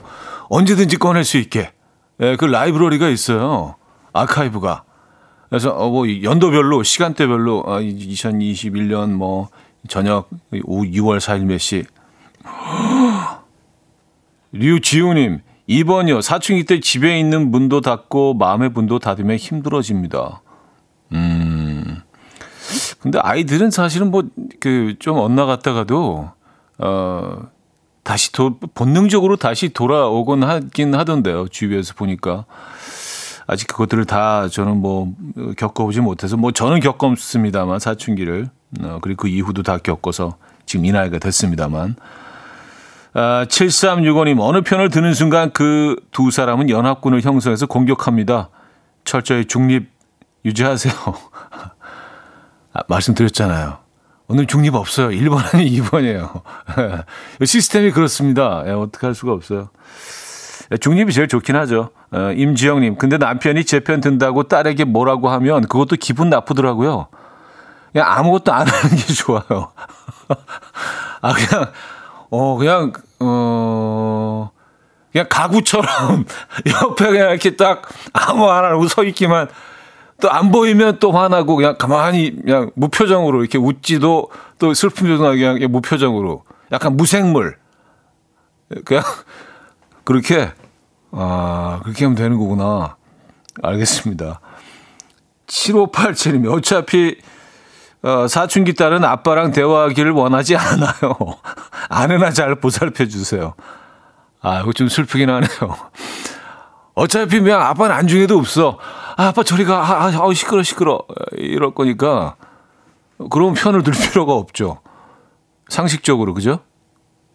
언제든지 0.49 0.97
꺼낼 0.97 1.24
수 1.24 1.38
있게. 1.38 1.72
예, 2.22 2.36
그 2.38 2.45
라이브러리가 2.45 3.09
있어요. 3.09 3.76
아카이브가. 4.13 4.84
그래서 5.49 5.72
어, 5.72 5.89
뭐 5.89 6.05
연도별로 6.24 6.84
시간대별로 6.84 7.59
어, 7.59 7.80
2021년 7.80 9.11
뭐 9.13 9.49
저녁 9.88 10.30
오후 10.63 10.86
6월 10.86 11.18
4일 11.20 11.45
몇 11.45 11.57
시. 11.57 11.84
류지우님 14.51 15.41
2번이요. 15.68 16.22
사춘기 16.22 16.63
때 16.63 16.80
집에 16.80 17.20
있는 17.20 17.51
문도 17.51 17.82
닫고 17.82 18.36
마음의 18.36 18.70
문도 18.70 18.99
닫으면 18.99 19.38
힘들어집니다. 19.38 20.41
음. 21.13 22.01
근데 23.01 23.20
아이들은 23.20 23.72
사실은 23.72 24.11
뭐 24.11 24.24
그 24.59 24.95
좀 24.99 25.18
엇나갔다가도 25.18 26.30
어 26.80 27.39
다시 28.06 28.32
도, 28.32 28.58
본능적으로 28.74 29.36
다시 29.36 29.70
돌아오곤 29.70 30.43
하긴 30.43 30.95
하던데요. 30.95 31.49
주위에서 31.49 31.95
보니까. 31.95 32.45
아직 33.47 33.68
그것들을 33.68 34.06
다 34.06 34.47
저는 34.47 34.78
뭐 34.78 35.14
겪어보지 35.58 35.99
못해서 35.99 36.38
뭐 36.38 36.51
저는 36.51 36.80
겪었습니다만 36.80 37.80
사춘기를 37.80 38.49
어, 38.82 38.99
그리고 39.01 39.24
그 39.24 39.28
이후도 39.28 39.62
다 39.62 39.78
겪어서 39.78 40.38
지금 40.66 40.86
이 40.86 40.91
나이가 40.91 41.20
됐습니다만 41.20 41.95
아, 43.14 43.45
7365님 43.47 44.39
어느 44.39 44.62
편을 44.62 44.89
드는 44.89 45.14
순간 45.14 45.51
그 45.51 45.95
두 46.16 46.32
사람은 46.32 46.70
연합군을 46.70 47.22
형성해서 47.22 47.66
공격합니다. 47.66 48.49
철저히 49.03 49.43
중립 49.43 49.91
유지하세요. 50.45 50.93
아, 52.72 52.84
말씀드렸잖아요. 52.88 53.80
오늘 54.28 54.47
중립 54.47 54.73
없어요. 54.73 55.09
1번 55.09 55.53
아니 55.53 55.69
2번이에요. 55.80 56.41
시스템이 57.45 57.91
그렇습니다. 57.91 58.63
예, 58.65 58.71
어떻게 58.71 59.05
할 59.05 59.13
수가 59.13 59.34
없어요. 59.34 59.69
예, 60.71 60.78
중립이 60.78 61.13
제일 61.13 61.28
좋긴 61.28 61.55
하죠. 61.55 61.89
어, 62.11 62.32
임지영님, 62.36 62.95
근데 62.97 63.17
남편이 63.17 63.65
제 63.65 63.82
편 63.82 64.01
든다고 64.01 64.43
딸에게 64.43 64.84
뭐라고 64.86 65.30
하면 65.30 65.61
그것도 65.67 65.97
기분 65.99 66.30
나쁘더라고요. 66.30 67.07
그냥 67.91 68.11
아무것도 68.11 68.51
안 68.51 68.67
하는 68.67 68.95
게 68.97 69.13
좋아요. 69.13 69.71
아, 71.21 71.34
그냥, 71.34 71.71
어, 72.32 72.57
그냥, 72.57 72.93
어, 73.19 74.49
그냥 75.11 75.28
가구처럼 75.30 76.26
옆에 76.65 77.05
그냥 77.11 77.30
이렇게 77.30 77.55
딱 77.55 77.84
아무 78.11 78.49
안 78.49 78.65
하고 78.65 78.88
서 78.88 79.03
있기만 79.03 79.47
또 80.22 80.30
안 80.30 80.51
보이면 80.51 80.99
또 80.99 81.11
화나고 81.11 81.55
그냥 81.55 81.78
가만히 81.78 82.41
그냥 82.41 82.72
무표정으로 82.76 83.41
이렇게 83.41 83.57
웃지도 83.57 84.30
또 84.59 84.74
슬픈 84.74 85.07
표정하게 85.07 85.53
그냥 85.53 85.72
무표정으로 85.72 86.43
약간 86.72 86.95
무생물. 86.95 87.57
그냥 88.86 89.03
그렇게 90.03 90.51
아 91.11 91.80
그렇게 91.84 92.05
하면 92.05 92.16
되는 92.16 92.38
거구나. 92.38 92.95
알겠습니다. 93.61 94.39
7587님 95.47 96.51
어차피 96.51 97.18
어, 98.01 98.28
사춘기 98.28 98.74
딸은 98.74 99.03
아빠랑 99.03 99.51
대화하기를 99.51 100.11
원하지 100.11 100.55
않아요. 100.55 101.18
아내나 101.89 102.32
잘 102.32 102.55
보살펴 102.55 103.05
주세요. 103.05 103.55
아 104.41 104.61
이거 104.61 104.74
좀 104.74 104.88
슬프긴 104.88 105.30
하네요. 105.30 105.76
어차피 106.93 107.39
그냥 107.39 107.61
아빠는 107.61 107.95
안중에도 107.95 108.38
없어. 108.38 108.78
아, 109.18 109.28
아빠 109.28 109.43
저리 109.43 109.63
가. 109.63 109.78
아, 109.78 110.07
아, 110.07 110.34
시끄러, 110.34 110.61
시끄러. 110.61 111.01
이럴 111.38 111.74
거니까. 111.74 112.36
그런 113.30 113.53
편을 113.53 113.84
들 113.84 113.93
필요가 113.93 114.34
없죠. 114.34 114.80
상식적으로, 115.70 116.34
그죠? 116.34 116.59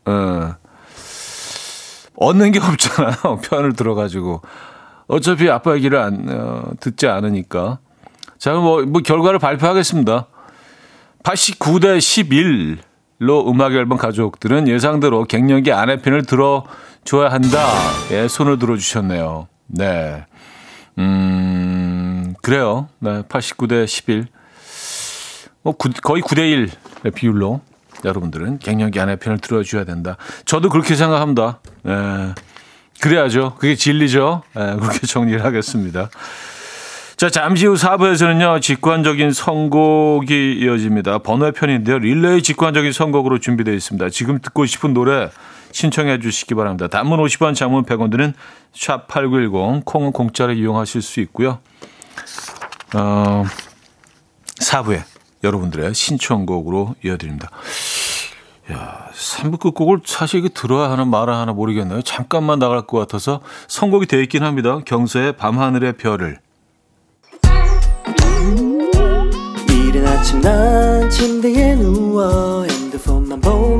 어. 0.05 0.55
얻는 2.16 2.53
게 2.53 2.61
없잖아요. 2.61 3.41
편을 3.43 3.72
들어가지고. 3.72 4.43
어차피 5.07 5.49
아빠 5.49 5.74
얘기를 5.74 5.99
안, 5.99 6.26
어, 6.28 6.70
듣지 6.81 7.07
않으니까. 7.09 7.78
자, 8.39 8.53
뭐, 8.53 8.83
뭐, 8.83 9.01
결과를 9.01 9.39
발표하겠습니다. 9.39 10.26
89대 11.22 11.99
11로 13.18 13.49
음악 13.49 13.72
앨범 13.72 13.97
가족들은 13.97 14.68
예상대로 14.68 15.24
갱년기 15.24 15.72
아내 15.72 15.97
편을 15.97 16.24
들어줘야 16.24 17.31
한다. 17.31 17.66
예, 18.11 18.28
손을 18.28 18.59
들어주셨네요. 18.59 19.49
네. 19.66 20.26
음, 21.01 22.34
그래요. 22.42 22.88
네, 22.98 23.22
89대 23.22 23.86
11. 23.86 24.26
뭐, 25.62 25.74
구, 25.74 25.90
거의 26.03 26.22
9대 26.22 26.68
1의 27.03 27.14
비율로 27.14 27.61
여러분들은 28.05 28.59
갱년기 28.59 29.01
아내 29.01 29.16
편을 29.16 29.38
들어줘야 29.38 29.84
된다. 29.84 30.16
저도 30.44 30.68
그렇게 30.68 30.94
생각합니다. 30.94 31.61
네. 31.82 32.34
그래야죠. 33.01 33.55
그게 33.59 33.74
진리죠. 33.74 34.42
네, 34.55 34.76
그렇게 34.76 35.01
정리를 35.07 35.42
하겠습니다. 35.42 36.11
자, 37.16 37.28
잠시 37.28 37.66
후 37.66 37.74
4부에서는요, 37.74 38.62
직관적인 38.62 39.32
선곡이 39.32 40.59
이어집니다. 40.61 41.18
번호의 41.18 41.53
편인데요. 41.53 41.98
릴레이 41.98 42.42
직관적인 42.42 42.92
선곡으로 42.92 43.38
준비되어 43.38 43.74
있습니다. 43.74 44.09
지금 44.11 44.38
듣고 44.38 44.64
싶은 44.64 44.94
노래 44.94 45.30
신청해 45.73 46.21
주시기 46.21 46.55
바랍니다. 46.55 46.89
단문 46.89 47.21
50원, 47.21 47.55
장문 47.55 47.85
100원 47.85 48.11
드는 48.11 48.35
샵8910, 48.75 49.85
콩은 49.85 50.12
공짜로 50.12 50.53
이용하실 50.53 51.03
수 51.03 51.21
있고요. 51.21 51.61
어, 52.95 53.45
4부에 54.61 55.03
여러분들의 55.43 55.95
신청곡으로 55.95 56.97
이어드립니다. 57.05 57.51
야, 58.73 59.09
3부 59.12 59.59
끝곡을 59.59 60.01
사실 60.05 60.49
들어야 60.49 60.91
하나 60.91 61.05
말아 61.05 61.41
하나 61.41 61.53
모르겠네요. 61.53 62.03
잠깐만 62.03 62.59
나갈 62.59 62.87
것 62.87 62.99
같아서 62.99 63.41
선곡이 63.68 64.07
되어 64.07 64.21
있긴 64.21 64.45
합니다. 64.45 64.81
경서의 64.85 65.37
밤하늘의 65.37 65.95
별을. 65.95 66.39
이른 69.68 70.07
아침 70.07 70.41
난 70.41 71.11
침대에 71.11 71.75
누워 71.75 72.64
핸드폰만 72.64 73.41
보며 73.41 73.80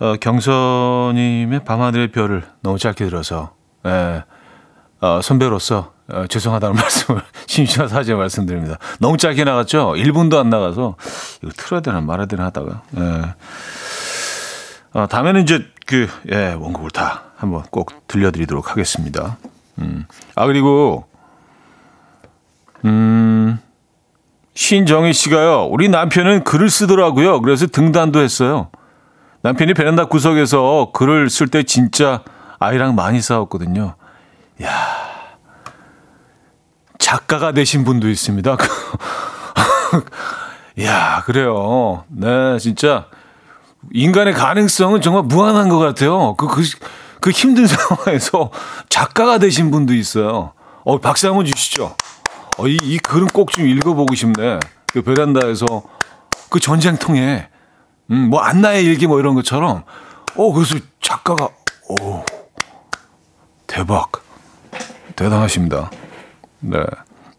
어, 0.00 0.14
경서님의 0.20 1.64
밤하늘의 1.64 2.12
별을 2.12 2.44
너무 2.60 2.78
짧게 2.78 3.04
들어서, 3.04 3.54
예, 3.86 4.22
어, 5.00 5.20
선배로서 5.22 5.92
어, 6.10 6.26
죄송하다는 6.26 6.74
말씀을 6.80 7.22
심심한 7.46 7.88
사죄 7.88 8.14
말씀드립니다. 8.14 8.78
너무 8.98 9.16
짧게 9.16 9.44
나갔죠? 9.44 9.92
1분도 9.96 10.38
안 10.38 10.50
나가서 10.50 10.96
이거 11.42 11.52
틀어야 11.56 11.80
되나 11.80 12.00
말아야 12.00 12.26
되나 12.26 12.46
하다가. 12.46 12.82
예. 12.96 13.34
어, 14.94 15.06
다음에는 15.06 15.42
이제 15.42 15.66
그, 15.86 16.08
예, 16.32 16.52
원곡을 16.52 16.90
다 16.90 17.24
한번 17.36 17.62
꼭 17.70 18.06
들려드리도록 18.08 18.70
하겠습니다. 18.70 19.36
음. 19.80 20.06
아, 20.34 20.46
그리고, 20.46 21.06
음, 22.84 23.58
신정희 24.54 25.12
씨가요, 25.12 25.66
우리 25.70 25.88
남편은 25.88 26.44
글을 26.44 26.70
쓰더라고요. 26.70 27.40
그래서 27.42 27.66
등단도 27.66 28.20
했어요. 28.20 28.70
남편이 29.42 29.74
베란다 29.74 30.06
구석에서 30.06 30.90
글을 30.92 31.30
쓸 31.30 31.48
때 31.48 31.62
진짜 31.62 32.22
아이랑 32.58 32.94
많이 32.94 33.20
싸웠거든요. 33.20 33.94
야 34.62 34.70
작가가 36.98 37.52
되신 37.52 37.84
분도 37.84 38.08
있습니다. 38.08 38.56
야 40.82 41.22
그래요. 41.24 42.04
네, 42.08 42.58
진짜 42.58 43.06
인간의 43.92 44.34
가능성은 44.34 45.00
정말 45.00 45.22
무한한 45.22 45.68
것 45.68 45.78
같아요. 45.78 46.34
그, 46.34 46.48
그, 46.48 46.62
그 47.20 47.30
힘든 47.30 47.66
상황에서 47.70 48.50
작가가 48.88 49.38
되신 49.38 49.70
분도 49.70 49.94
있어요. 49.94 50.52
어, 50.84 50.98
박수 50.98 51.28
한번 51.28 51.46
주시죠. 51.46 51.94
어, 52.58 52.66
이, 52.66 52.76
이 52.82 52.98
글은 52.98 53.28
꼭 53.28 53.52
좀 53.52 53.66
읽어보고 53.68 54.14
싶네. 54.14 54.58
그 54.92 55.02
베란다에서 55.02 55.66
그 56.50 56.60
전쟁통에, 56.60 57.48
음, 58.10 58.30
뭐, 58.30 58.40
안나의 58.40 58.84
일기 58.84 59.06
뭐 59.06 59.18
이런 59.20 59.34
것처럼, 59.34 59.82
어, 60.36 60.52
그래서 60.52 60.76
작가가, 61.00 61.48
오, 61.88 62.24
대박. 63.66 64.10
대단하십니다. 65.16 65.90
네. 66.60 66.78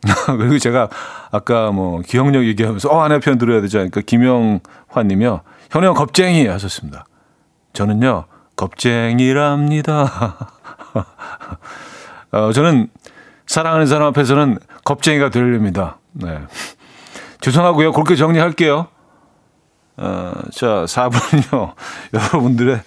그리고 0.37 0.59
제가 0.59 0.89
아까 1.31 1.71
뭐 1.71 2.01
기억력 2.01 2.45
얘기하면서 2.45 2.89
어, 2.89 3.01
아내 3.01 3.19
편 3.19 3.37
들어야 3.37 3.61
되지 3.61 3.77
않을까. 3.77 4.01
김영환 4.01 4.59
님이요. 5.05 5.41
현영 5.71 5.93
겁쟁이 5.93 6.47
하셨습니다. 6.47 7.05
저는요, 7.73 8.25
겁쟁이랍니다. 8.55 10.51
어, 12.31 12.51
저는 12.51 12.89
사랑하는 13.45 13.87
사람 13.87 14.07
앞에서는 14.09 14.59
겁쟁이가 14.83 15.29
되려입니다. 15.29 15.97
네. 16.13 16.39
죄송하고요. 17.41 17.91
그렇게 17.93 18.15
정리할게요. 18.15 18.87
어, 19.99 20.31
자, 20.53 20.85
4분은요. 20.85 21.73
여러분들의 22.13 22.81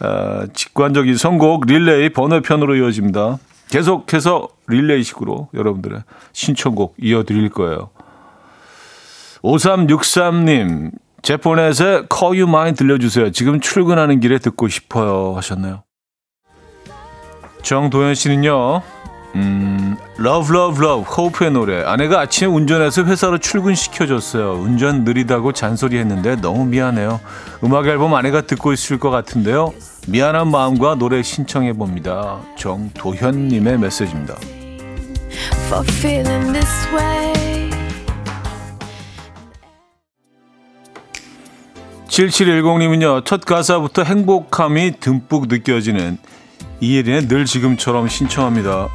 어, 0.00 0.46
직관적인 0.54 1.16
선곡 1.16 1.66
릴레이 1.66 2.10
번호편으로 2.10 2.76
이어집니다. 2.76 3.38
계속해서 3.70 4.48
릴레이식으로 4.68 5.48
여러분들의 5.52 6.02
신청곡 6.32 6.94
이어드릴 6.98 7.50
거예요. 7.50 7.90
5363님, 9.42 10.92
제포넷의 11.22 12.06
Call 12.12 12.40
You 12.40 12.48
Mine 12.48 12.74
들려주세요. 12.76 13.32
지금 13.32 13.60
출근하는 13.60 14.20
길에 14.20 14.38
듣고 14.38 14.68
싶어요. 14.68 15.34
하셨나요? 15.36 15.82
정도현 17.62 18.14
씨는요, 18.14 18.82
음, 19.34 19.96
Love, 20.18 20.56
Love, 20.56 20.84
Love, 20.84 21.04
호프의 21.04 21.50
노래. 21.50 21.82
아내가 21.82 22.20
아침에 22.20 22.48
운전해서 22.48 23.04
회사로 23.04 23.38
출근시켜줬어요. 23.38 24.52
운전 24.52 25.04
느리다고 25.04 25.52
잔소리 25.52 25.98
했는데 25.98 26.36
너무 26.36 26.64
미안해요. 26.66 27.20
음악 27.64 27.86
앨범 27.86 28.14
아내가 28.14 28.42
듣고 28.42 28.72
있을 28.72 28.98
것 28.98 29.10
같은데요. 29.10 29.72
미안한 30.06 30.50
마음과 30.50 30.96
노래 30.96 31.22
신청해 31.22 31.72
봅니다. 31.72 32.38
정도현 32.56 33.48
님의 33.48 33.78
메시지입니다. 33.78 34.36
For 35.66 35.84
feeling 35.88 36.52
this 36.52 36.88
way. 36.94 37.34
7710님은요, 42.06 43.24
첫 43.24 43.44
가사부터 43.44 44.04
행복함이 44.04 45.00
듬뿍 45.00 45.48
느껴지는 45.48 46.18
이예린의 46.80 47.26
늘 47.26 47.44
지금처럼 47.44 48.06
신청합니다. 48.06 48.88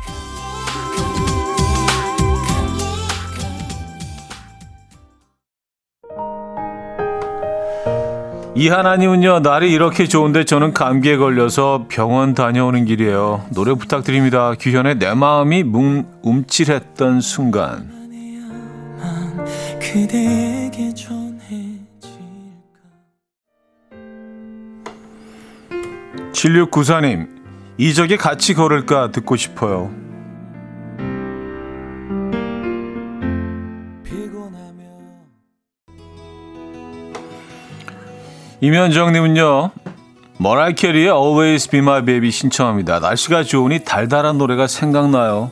이 8.55 8.67
하나님은요, 8.67 9.39
날이 9.39 9.71
이렇게 9.71 10.07
좋은데 10.07 10.43
저는 10.43 10.73
감기에 10.73 11.17
걸려서 11.17 11.85
병원 11.87 12.33
다녀오는 12.33 12.85
길이에요. 12.85 13.45
노래 13.53 13.73
부탁드립니다. 13.73 14.53
규현의 14.59 14.97
내 14.97 15.13
마음이 15.13 15.63
뭉, 15.63 16.05
움찔했던 16.23 17.21
순간. 17.21 17.99
7694님, 26.33 27.27
이적에 27.77 28.17
같이 28.17 28.53
걸을까 28.53 29.11
듣고 29.11 29.35
싶어요. 29.35 30.08
이면정님은요, 38.61 39.71
머라이 40.37 40.73
캐리의 40.73 41.07
Always 41.07 41.69
Be 41.69 41.79
My 41.79 42.03
Baby 42.03 42.29
신청합니다. 42.29 42.99
날씨가 42.99 43.43
좋으니 43.43 43.85
달달한 43.85 44.37
노래가 44.37 44.67
생각나요. 44.67 45.51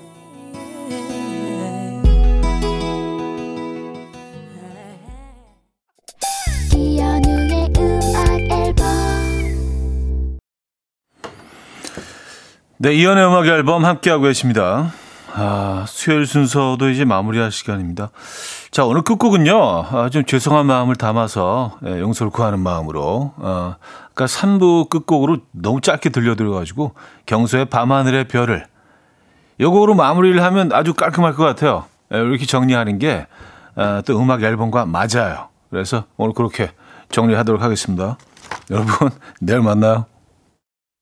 네, 12.80 12.94
이연의 12.94 13.26
음악 13.26 13.48
앨범 13.48 13.86
함께하고 13.86 14.24
계십니다. 14.24 14.94
아, 15.34 15.86
수요일 15.88 16.26
순서도 16.26 16.90
이제 16.90 17.06
마무리할 17.06 17.52
시간입니다. 17.52 18.12
자, 18.72 18.84
오늘 18.84 19.02
끝곡은요, 19.02 19.86
아, 19.90 20.10
좀 20.12 20.26
죄송한 20.26 20.66
마음을 20.66 20.96
담아서, 20.96 21.78
예, 21.86 22.00
용서를 22.00 22.32
구하는 22.32 22.60
마음으로, 22.60 23.34
어, 23.38 23.76
아까 24.12 24.26
3부 24.26 24.90
끝곡으로 24.90 25.38
너무 25.52 25.80
짧게 25.80 26.10
들려드려가지고, 26.10 26.94
경수의 27.26 27.66
밤하늘의 27.66 28.28
별을, 28.28 28.66
요거로 29.60 29.96
마무리를 29.96 30.44
하면 30.44 30.72
아주 30.74 30.94
깔끔할 30.94 31.34
것 31.34 31.44
같아요. 31.46 31.86
예, 32.14 32.18
이렇게 32.18 32.46
정리하는 32.46 33.00
게, 33.00 33.26
아, 33.76 34.02
또 34.06 34.20
음악 34.20 34.44
앨범과 34.44 34.86
맞아요. 34.86 35.48
그래서 35.70 36.04
오늘 36.18 36.34
그렇게 36.34 36.72
정리하도록 37.10 37.62
하겠습니다. 37.62 38.18
여러분, 38.70 39.10
내일 39.40 39.62
만나요. 39.62 40.06